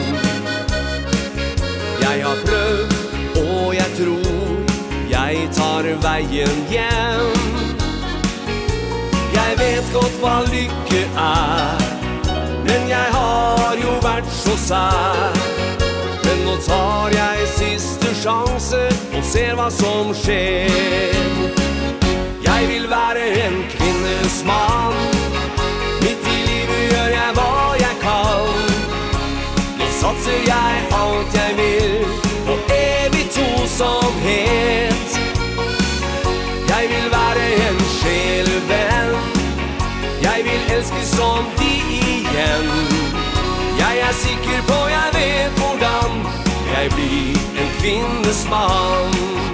[2.01, 2.98] Jeg har prøvd
[5.79, 7.35] tar veien hjem
[9.35, 11.85] Jeg vet godt hva lykke er
[12.67, 15.39] Men jeg har jo vært så sær
[16.25, 18.81] Men nå tar jeg siste sjanse
[19.15, 21.23] Og ser hva som skjer
[22.43, 24.99] Jeg vil være en kvinnes mann
[26.03, 28.75] Mitt i livet gjør jeg hva jeg kan.
[29.79, 31.99] Nå satser jeg alt jeg vil
[32.49, 35.18] På evig tosomhet som
[40.89, 42.69] elske som de igjen
[43.78, 46.27] Jeg er sikker på, jeg vet hvordan
[46.77, 49.48] Jeg blir en kvinnes mann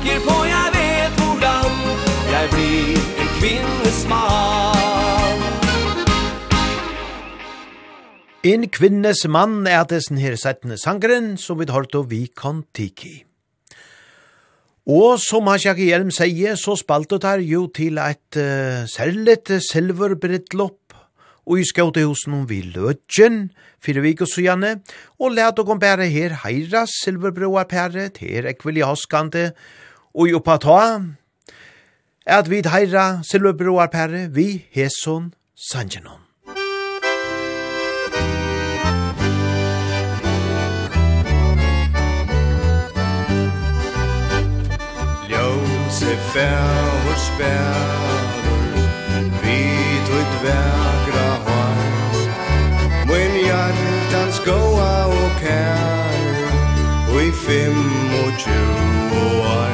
[0.00, 1.70] tänker på jag vet hvordan
[2.32, 4.78] Jeg blir en kvinnesmann
[8.42, 13.24] En kvinnesmann er dessen her settende sangren som vi har til vi kan tiki.
[14.88, 20.96] Og som han sjakk hjelm sier, så spalte det jo til et uh, særligt silverbritlopp
[21.44, 23.50] og i skjøte hos noen vi løtjen,
[23.82, 24.78] fire vik og sujane,
[25.20, 30.80] og let og bære her heira silverbroarpære til ekviljaskande, og og i oppa ta,
[32.26, 35.32] at vi heira silverbroar perre vi heson
[35.70, 36.20] sanjenon.
[45.30, 48.20] Ljose færre spærre,
[49.42, 49.58] vi
[50.18, 51.80] ut vergra hår,
[53.10, 56.14] Mun hjartans goa og kær,
[57.10, 57.78] og i fem
[58.22, 59.20] og tjue
[59.50, 59.69] år.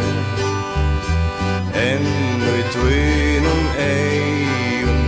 [1.77, 5.03] Ennu i tøynum eion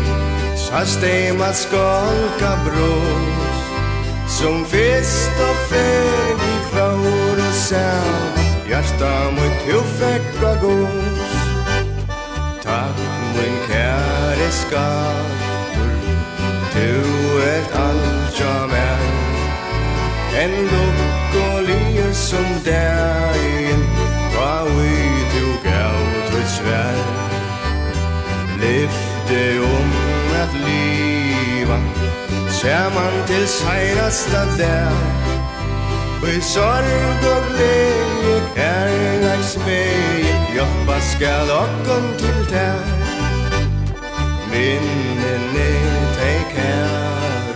[0.57, 3.63] Sast eim at skolka bros
[4.39, 8.39] Som fyrst og fyrr i og sær
[8.69, 11.37] Hjarta mot jo fekka gos
[12.63, 13.01] Takk
[13.35, 15.95] mun kære skatur
[16.75, 16.91] Du
[17.49, 19.07] ert altja mer
[20.43, 23.58] En lukk og lyr som deg
[28.61, 29.91] lyfte om
[30.43, 31.79] att leva
[32.51, 35.29] Samman till senaste der.
[36.23, 36.95] Och i sorg
[37.33, 42.81] och glädje kärleks väg Jobba skall åkken till där
[44.51, 47.55] Minnen är dig kär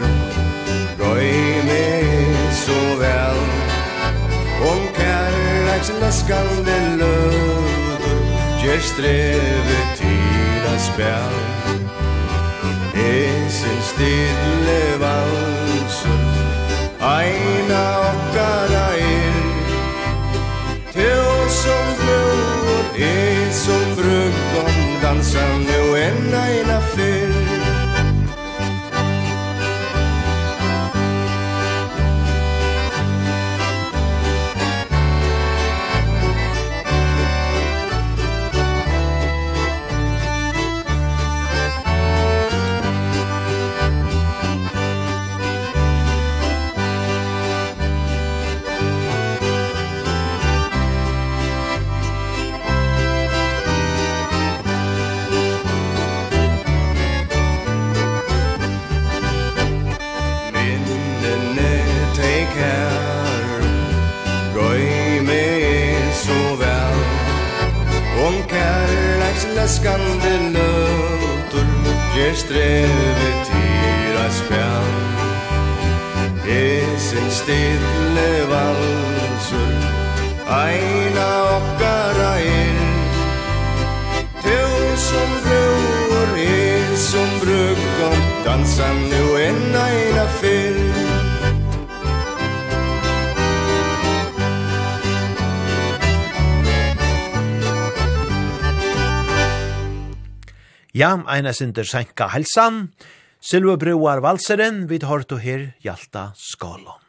[0.98, 2.06] Röj mig
[2.52, 3.36] så väl
[4.70, 8.02] Om kärleks läskande löd
[8.64, 9.91] Gör strevet
[10.78, 11.38] spjall
[12.94, 16.22] Esen stille valsen
[17.00, 19.40] Eina okkara er
[20.92, 27.21] Til som blod er som brugg om dansa Nu enn eina fyr
[69.72, 71.66] elskande nøtur
[72.14, 74.92] Ger streve tira spjall.
[76.46, 79.72] Esen stille valsur
[80.46, 82.82] Aina okkara er.
[84.44, 90.81] Tusen bror, er som brugom Dansa nu en aina fyr.
[100.93, 102.90] Ja, eina sinter senka helsan,
[103.40, 107.01] Silvebruar valseren, vid to her Hjalta Skålon.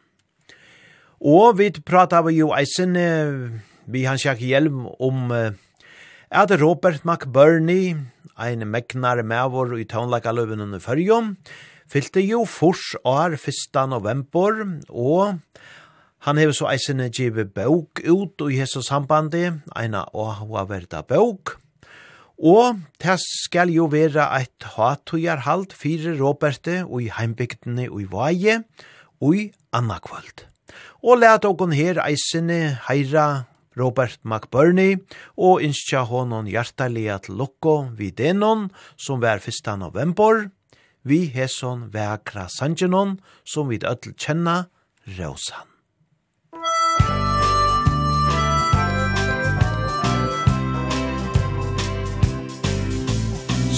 [1.19, 2.95] Og vi prata vi jo eisen,
[3.85, 5.33] vi hans sjakk hjelm om
[6.31, 7.97] at Robert McBurney,
[8.39, 11.35] ein megnar mevor i taunlakaløven under fyrjom,
[11.85, 13.83] fyllte jo fors år 1.
[13.91, 15.41] november, og
[16.23, 21.57] han hever så eisen givet bøk ut og i hese sambandi, eina åhva verda bøk,
[22.41, 28.63] Og det skal jo være et halt fire Roberte og i heimbygdene og i Vaje
[29.21, 30.47] og i Annakvald.
[31.03, 33.45] Og let okon her eisene heira
[33.77, 34.97] Robert McBurney
[35.37, 39.73] og innskja honon hjertelig at lukko vid denon som var 1.
[39.81, 40.47] november
[41.03, 44.63] vi heson vekra sanjenon som vi ødel kjenna
[45.17, 45.72] Rosan.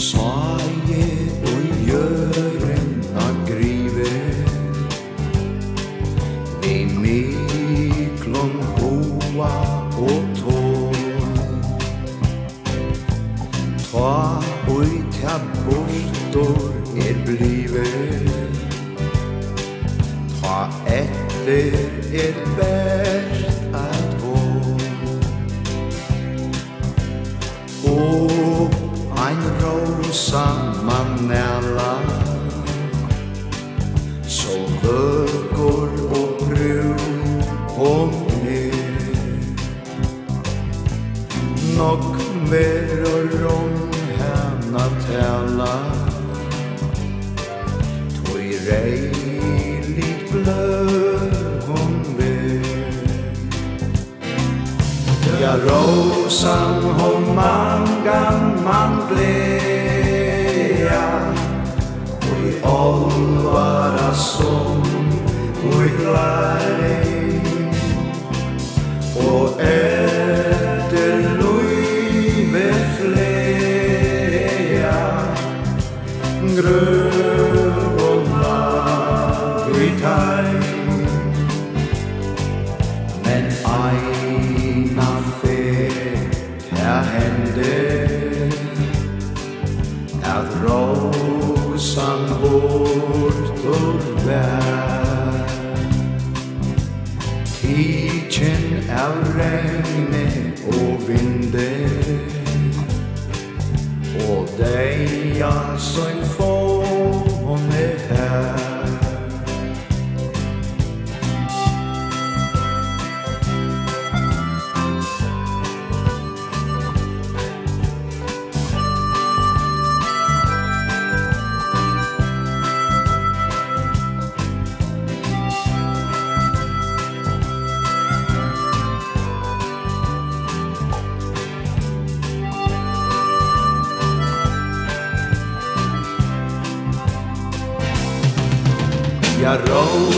[0.05, 4.09] Svajet og gjøren av grive
[6.61, 9.49] Vi miklon hoa
[9.97, 10.99] og tål
[13.87, 14.13] Ta
[14.75, 16.69] ui tja bortor
[17.07, 17.87] er blive
[20.37, 20.59] Ta
[20.99, 21.81] etter
[22.25, 23.34] er bær
[30.15, 31.93] samman næla
[34.27, 37.15] Så vøkur og brun
[37.77, 38.13] och
[38.43, 38.71] ny.
[41.77, 42.15] Nog
[42.49, 45.75] veror om henne tälla.
[48.15, 48.39] Tog
[48.69, 52.05] rejligt blöd hon
[55.41, 59.84] Ja, rosan hon mangan man blei
[60.85, 64.83] Og i olvara som
[65.65, 67.41] Og i glei
[69.15, 70.14] Og er
[99.05, 100.25] av regne
[100.67, 101.69] og vinde.
[104.27, 106.87] Og deg ja som får
[107.45, 108.74] hon er her.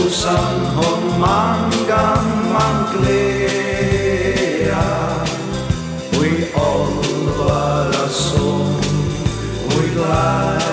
[0.08, 3.52] tusan hon mangan manglea
[6.56, 8.72] all olvara som,
[9.76, 10.67] ui glad.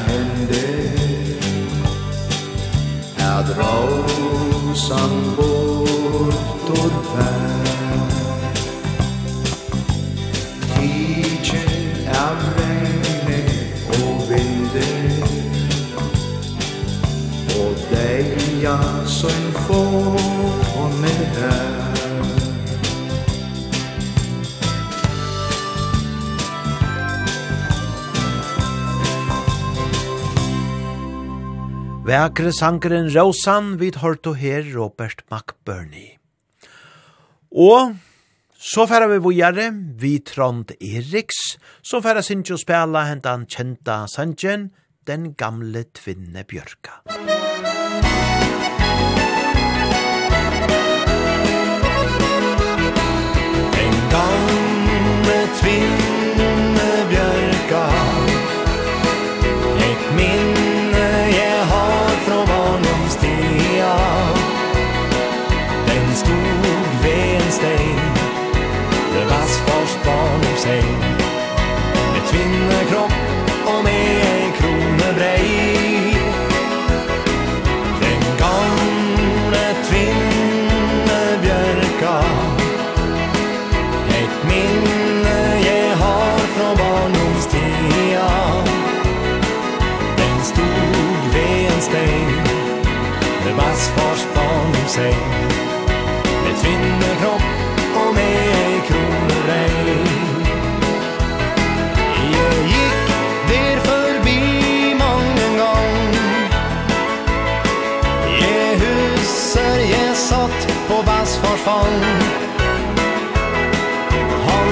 [0.00, 0.88] hende
[3.16, 7.58] Här drosan bort og vær.
[10.74, 11.62] Tidje
[12.06, 13.40] er regne
[13.88, 14.88] og vinde
[17.60, 21.87] Og deia som får med är
[32.08, 36.16] Vækre sangeren Rosan vid hørt her Robert McBurney.
[37.52, 37.96] Og
[38.56, 39.66] så færa vi vågjare,
[40.00, 44.70] vi Trond Eriks, som færa sindsjo spela hentan kjenta sangen,
[45.06, 47.04] den gamle tvinne Bjørka.
[53.76, 54.67] Den gamle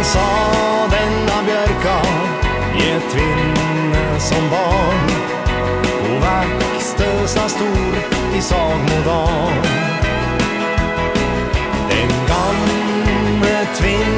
[0.06, 2.02] minnes av denna björka
[2.74, 5.10] Gett tvinne som barn.
[6.02, 7.96] Och vekste så stor
[8.38, 9.52] i sagmodan
[11.88, 14.15] Den gamle tvinne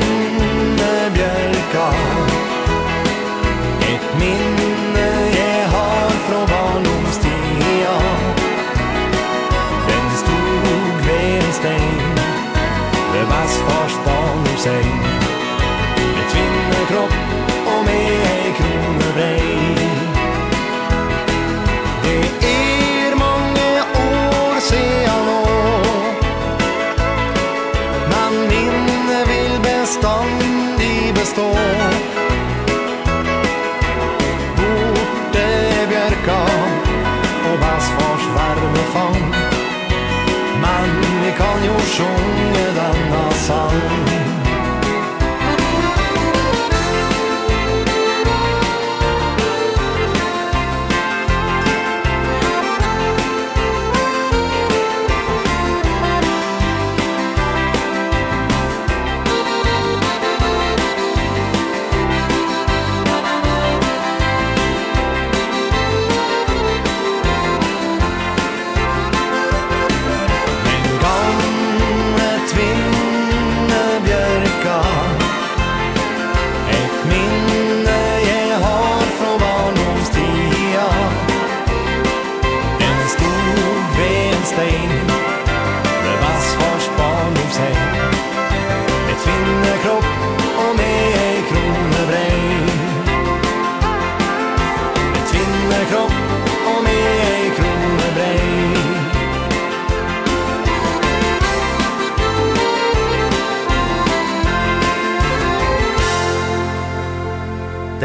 [41.78, 42.47] chanson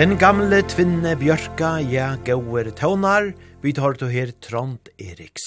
[0.04, 3.30] Den gamle tvinne Bjørka, ja, gauer tøvnar,
[3.64, 5.46] vi tar to her Trond Eriks.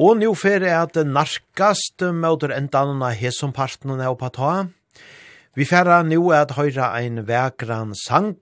[0.00, 4.54] Og nu fer er at narkast møter endan av hesomparten av ta.
[5.52, 8.40] Vi færa nu at høyra ein vekran sang,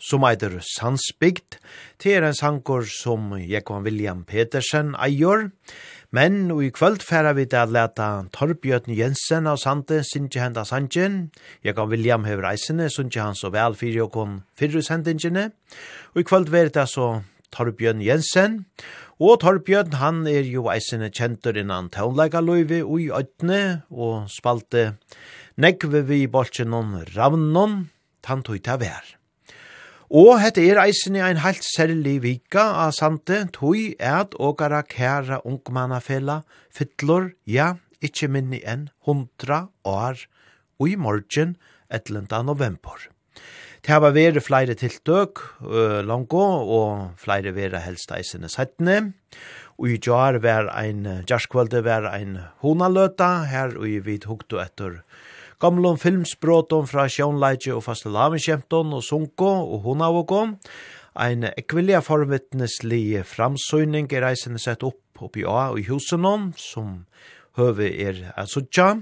[0.00, 1.60] som eitir Sandsbygd.
[2.00, 5.50] Det er en sanger som Jekon William Petersen eier.
[6.12, 8.06] Men og i kvöld færa vi til at leta
[8.36, 11.30] Torbjørn Jensen av Sande, Sintje Henda Sandjen.
[11.64, 15.52] Jeg William Hever Eisene, Sintje Hans og Vel Fyri og Kon Fyrrus Hendingene.
[16.12, 17.22] Og i kvöld veri det så
[17.56, 18.66] Torbjørn Jensen.
[19.20, 24.98] Og Torbjørn, han er jo Eisene kjentur innan Taunleika Løyvi og i Øtne og spalte
[25.56, 27.88] Nekve vi i Bolsjenon Ravnon,
[28.20, 29.21] tantoi ta vær.
[30.12, 35.38] Og hette er eisen i ein heilt særlig vika av sante, tui eit åkara kæra
[35.48, 40.20] ungmannafela, fytlor, ja, ikkje minni enn hundra år,
[40.76, 41.56] og i morgen,
[41.88, 42.28] 11.
[42.44, 43.08] november.
[43.80, 49.14] Det har vært flere tiltøk uh, langt og flere vera helst eisene settene.
[49.80, 55.00] Og i jar var ein, jarskvalde var ein honaløta, her og i vid hukto etter
[55.62, 60.56] gamle filmsbrotom fra Sjónleitje og Fastelavnskjemton og Sunko og Hunavokon.
[61.14, 67.04] Ein ekvilja forvittneslig framsøyning er reisende sett opp oppi A og i husenon, som
[67.60, 68.96] høve er asutja.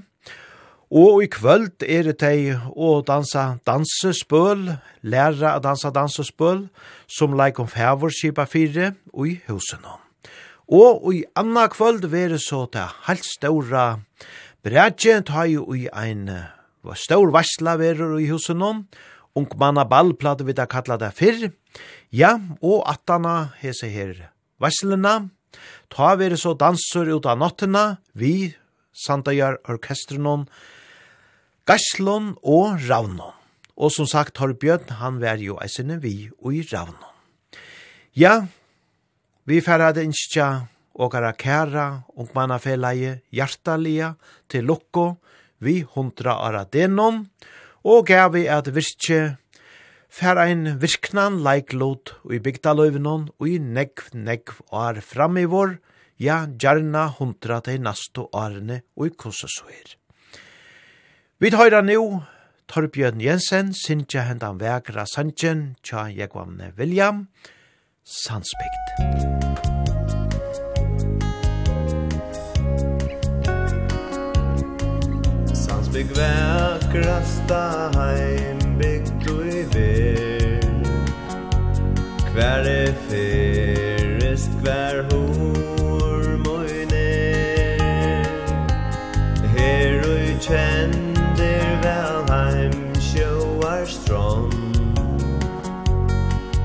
[0.91, 6.67] Og i kvöld er det tei å dansa dansespøl, læra å dansa dansespøl,
[7.07, 10.03] som leik om fævorskipa fire og i husenon.
[10.71, 13.87] Og i anna kvöld vere så til halvt ståra
[14.61, 16.27] Brætje tar jo i ein
[16.85, 18.83] var stor varsla verur i husen om,
[19.37, 21.53] ung manna ball plade vi da kalla det fyrr,
[22.13, 24.31] ja, og attana hese her
[24.61, 25.31] varslena,
[25.89, 28.53] ta veri så dansur ut av nottena, vi,
[28.93, 30.45] Sandajar orkestrenon,
[31.65, 33.33] gaslon og Ravnon.
[33.81, 37.15] Og som sagt, Torbjørn, han var jo eisene vi og i Ravnon.
[38.13, 38.43] Ja,
[39.49, 40.67] vi færre hadde innskja
[41.01, 41.87] åkara kæra
[42.17, 44.15] og mannafeleie hjertalia
[44.49, 45.17] til lukko
[45.61, 47.27] vi hundra ara denon,
[47.85, 49.37] og gav vi at virkje
[50.11, 55.79] fer ein virknan leiklot og i bygdaløyvenon og i negv negv ar fram i vår,
[56.21, 59.97] ja, gjerna hundra til nasto arne og i kossesøyr.
[61.41, 62.21] Vi tar nu
[62.71, 67.27] Torbjørn Jensen, Sintja hendan vegra Sanchen, tja Jekvamne William,
[68.05, 69.70] Sandsbygd.
[76.01, 80.61] sig väkrasta heim byggt och i ver
[82.35, 87.79] Hver er fyrrest, hver hår moj ner
[89.57, 90.37] Her og i
[91.83, 94.77] vel heim sjöar strand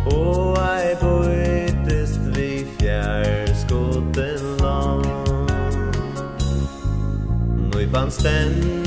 [0.05, 5.05] Og ei bøytest vi fjär skoten land
[7.73, 8.84] Nu i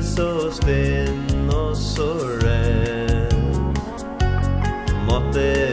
[0.00, 2.08] er så spenn og så
[2.42, 3.76] ren
[5.04, 5.69] Måtte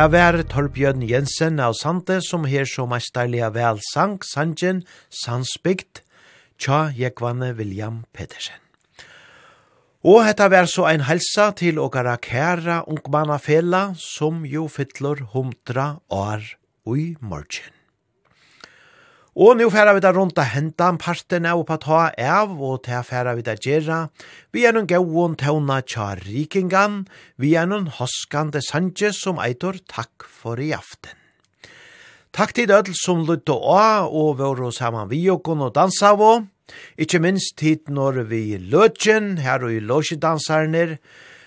[0.00, 4.78] Det var Torbjørn Jensen av Sande som her så meisterlige vel sang sangen
[5.12, 6.00] Sandsbygd
[6.56, 8.56] tja Jekvanne William Petersen.
[10.00, 16.48] Og hetta var så ein helsa til okkara kæra ungmannafela som jo fytler hundra år
[16.88, 17.79] ui morgen.
[19.40, 22.98] Og nu færa vi da rundt a henta parten av på ta av, og ta
[23.00, 24.10] færa vi da gjerra.
[24.52, 27.06] Vi er noen gauon tauna tja rikingan,
[27.40, 31.16] vi er noen hoskande sanje som eitor takk for i aften.
[32.36, 33.80] Takk til dødel som lytte å,
[34.12, 36.44] og våre saman vi og kunne dansa av,
[37.00, 40.98] ikkje minst tid når vi løtjen, her og i løsjedansarner,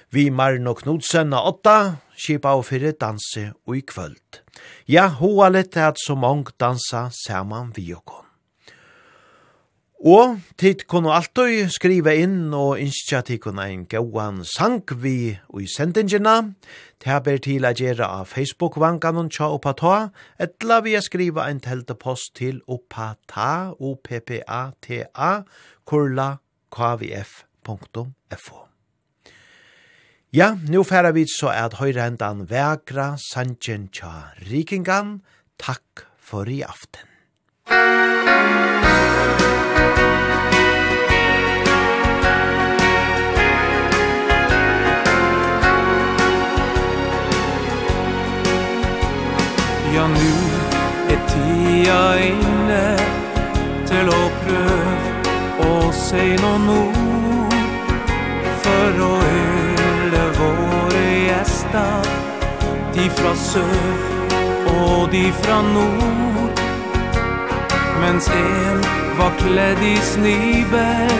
[0.09, 1.77] vi Marno Knudsen og åtta,
[2.17, 4.42] kipa og fyrir danse og i kvöld.
[4.87, 8.23] Ja, hoa litt at så mong dansa saman vi okon.
[10.03, 15.67] Og tid kunne alltid skrive inn og innskja tid kunne en gauan sang vi i
[15.71, 16.33] sendingina.
[16.99, 19.95] Det ber til å gjøre av Facebook-vangan og tja oppa ta,
[20.35, 25.31] etla vi skriva en teltepost til oppa ta, o-p-p-a-t-a,
[25.87, 26.29] kurla
[26.67, 28.67] kvf.fo.
[30.35, 35.19] Ja, nu færa vi så at høyrendan vekra sanjen tja rikingan.
[35.61, 37.05] Takk for i aften.
[49.93, 50.33] Ja, nu
[51.13, 52.85] er tida inne
[53.85, 57.59] til å prøve å si noen ord
[58.65, 59.62] for å øve
[60.43, 62.11] våre gjester
[62.95, 64.11] De fra sør
[64.73, 66.61] og de fra nord.
[68.01, 68.81] Mens en
[69.17, 71.13] var kledd i sniber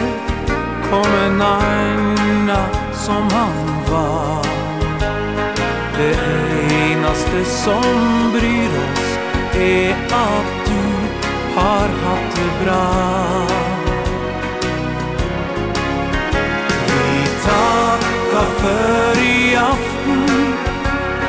[0.90, 2.60] Kom en aina
[2.92, 3.60] som han
[3.90, 4.44] var.
[5.96, 6.16] Det
[6.74, 9.10] enaste som bryr oss
[9.54, 10.84] Er at du
[11.54, 12.86] har hatt det bra.
[16.86, 19.13] Vi takkar för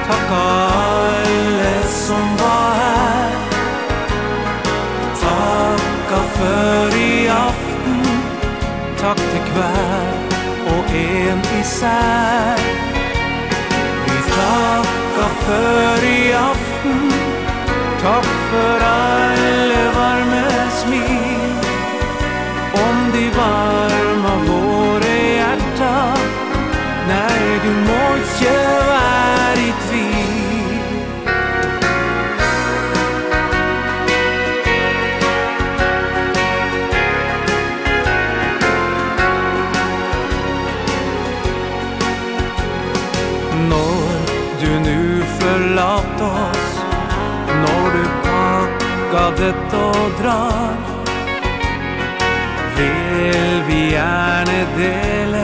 [0.08, 3.32] Takk alle som var her.
[5.22, 8.04] Takka før i aften.
[9.02, 10.12] Takk til hver
[10.74, 12.62] og en især
[14.06, 17.02] Vi takka før i aften.
[18.04, 20.46] Takk for alle varme
[20.82, 21.56] smil.
[22.86, 26.15] Om de varma våre hjertar
[27.08, 28.54] Nei, du må ikke
[28.90, 30.46] være i tvil.
[43.70, 44.26] Når
[44.62, 46.74] du nu forlatt oss
[47.64, 50.76] Når du pakka dette og drar
[52.78, 55.35] Vil vi gjerne dele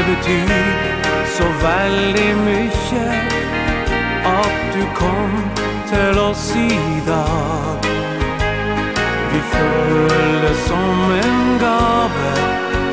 [0.00, 0.52] det betyr
[1.26, 3.06] så veldig mykje
[4.24, 5.32] At du kom
[5.90, 7.88] til oss i dag
[9.32, 12.32] Vi føler som en gave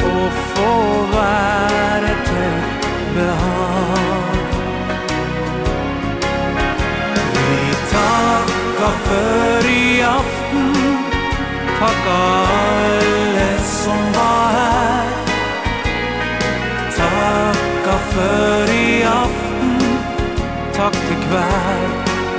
[0.10, 0.74] Å få
[1.14, 2.60] være til
[3.16, 4.38] behag.
[7.34, 10.74] Vi takkar for i aften
[11.80, 13.07] Takkar
[18.18, 19.82] för i aften
[20.74, 21.92] Tack till kväll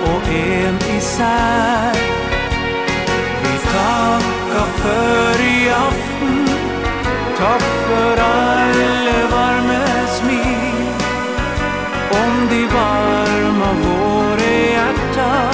[0.02, 1.94] och en isär
[3.42, 6.48] Vi tackar för i aften
[7.38, 10.86] Tack för all varme smil.
[12.10, 15.50] Om de varma våre hjärta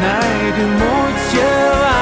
[0.00, 1.93] När du mot gör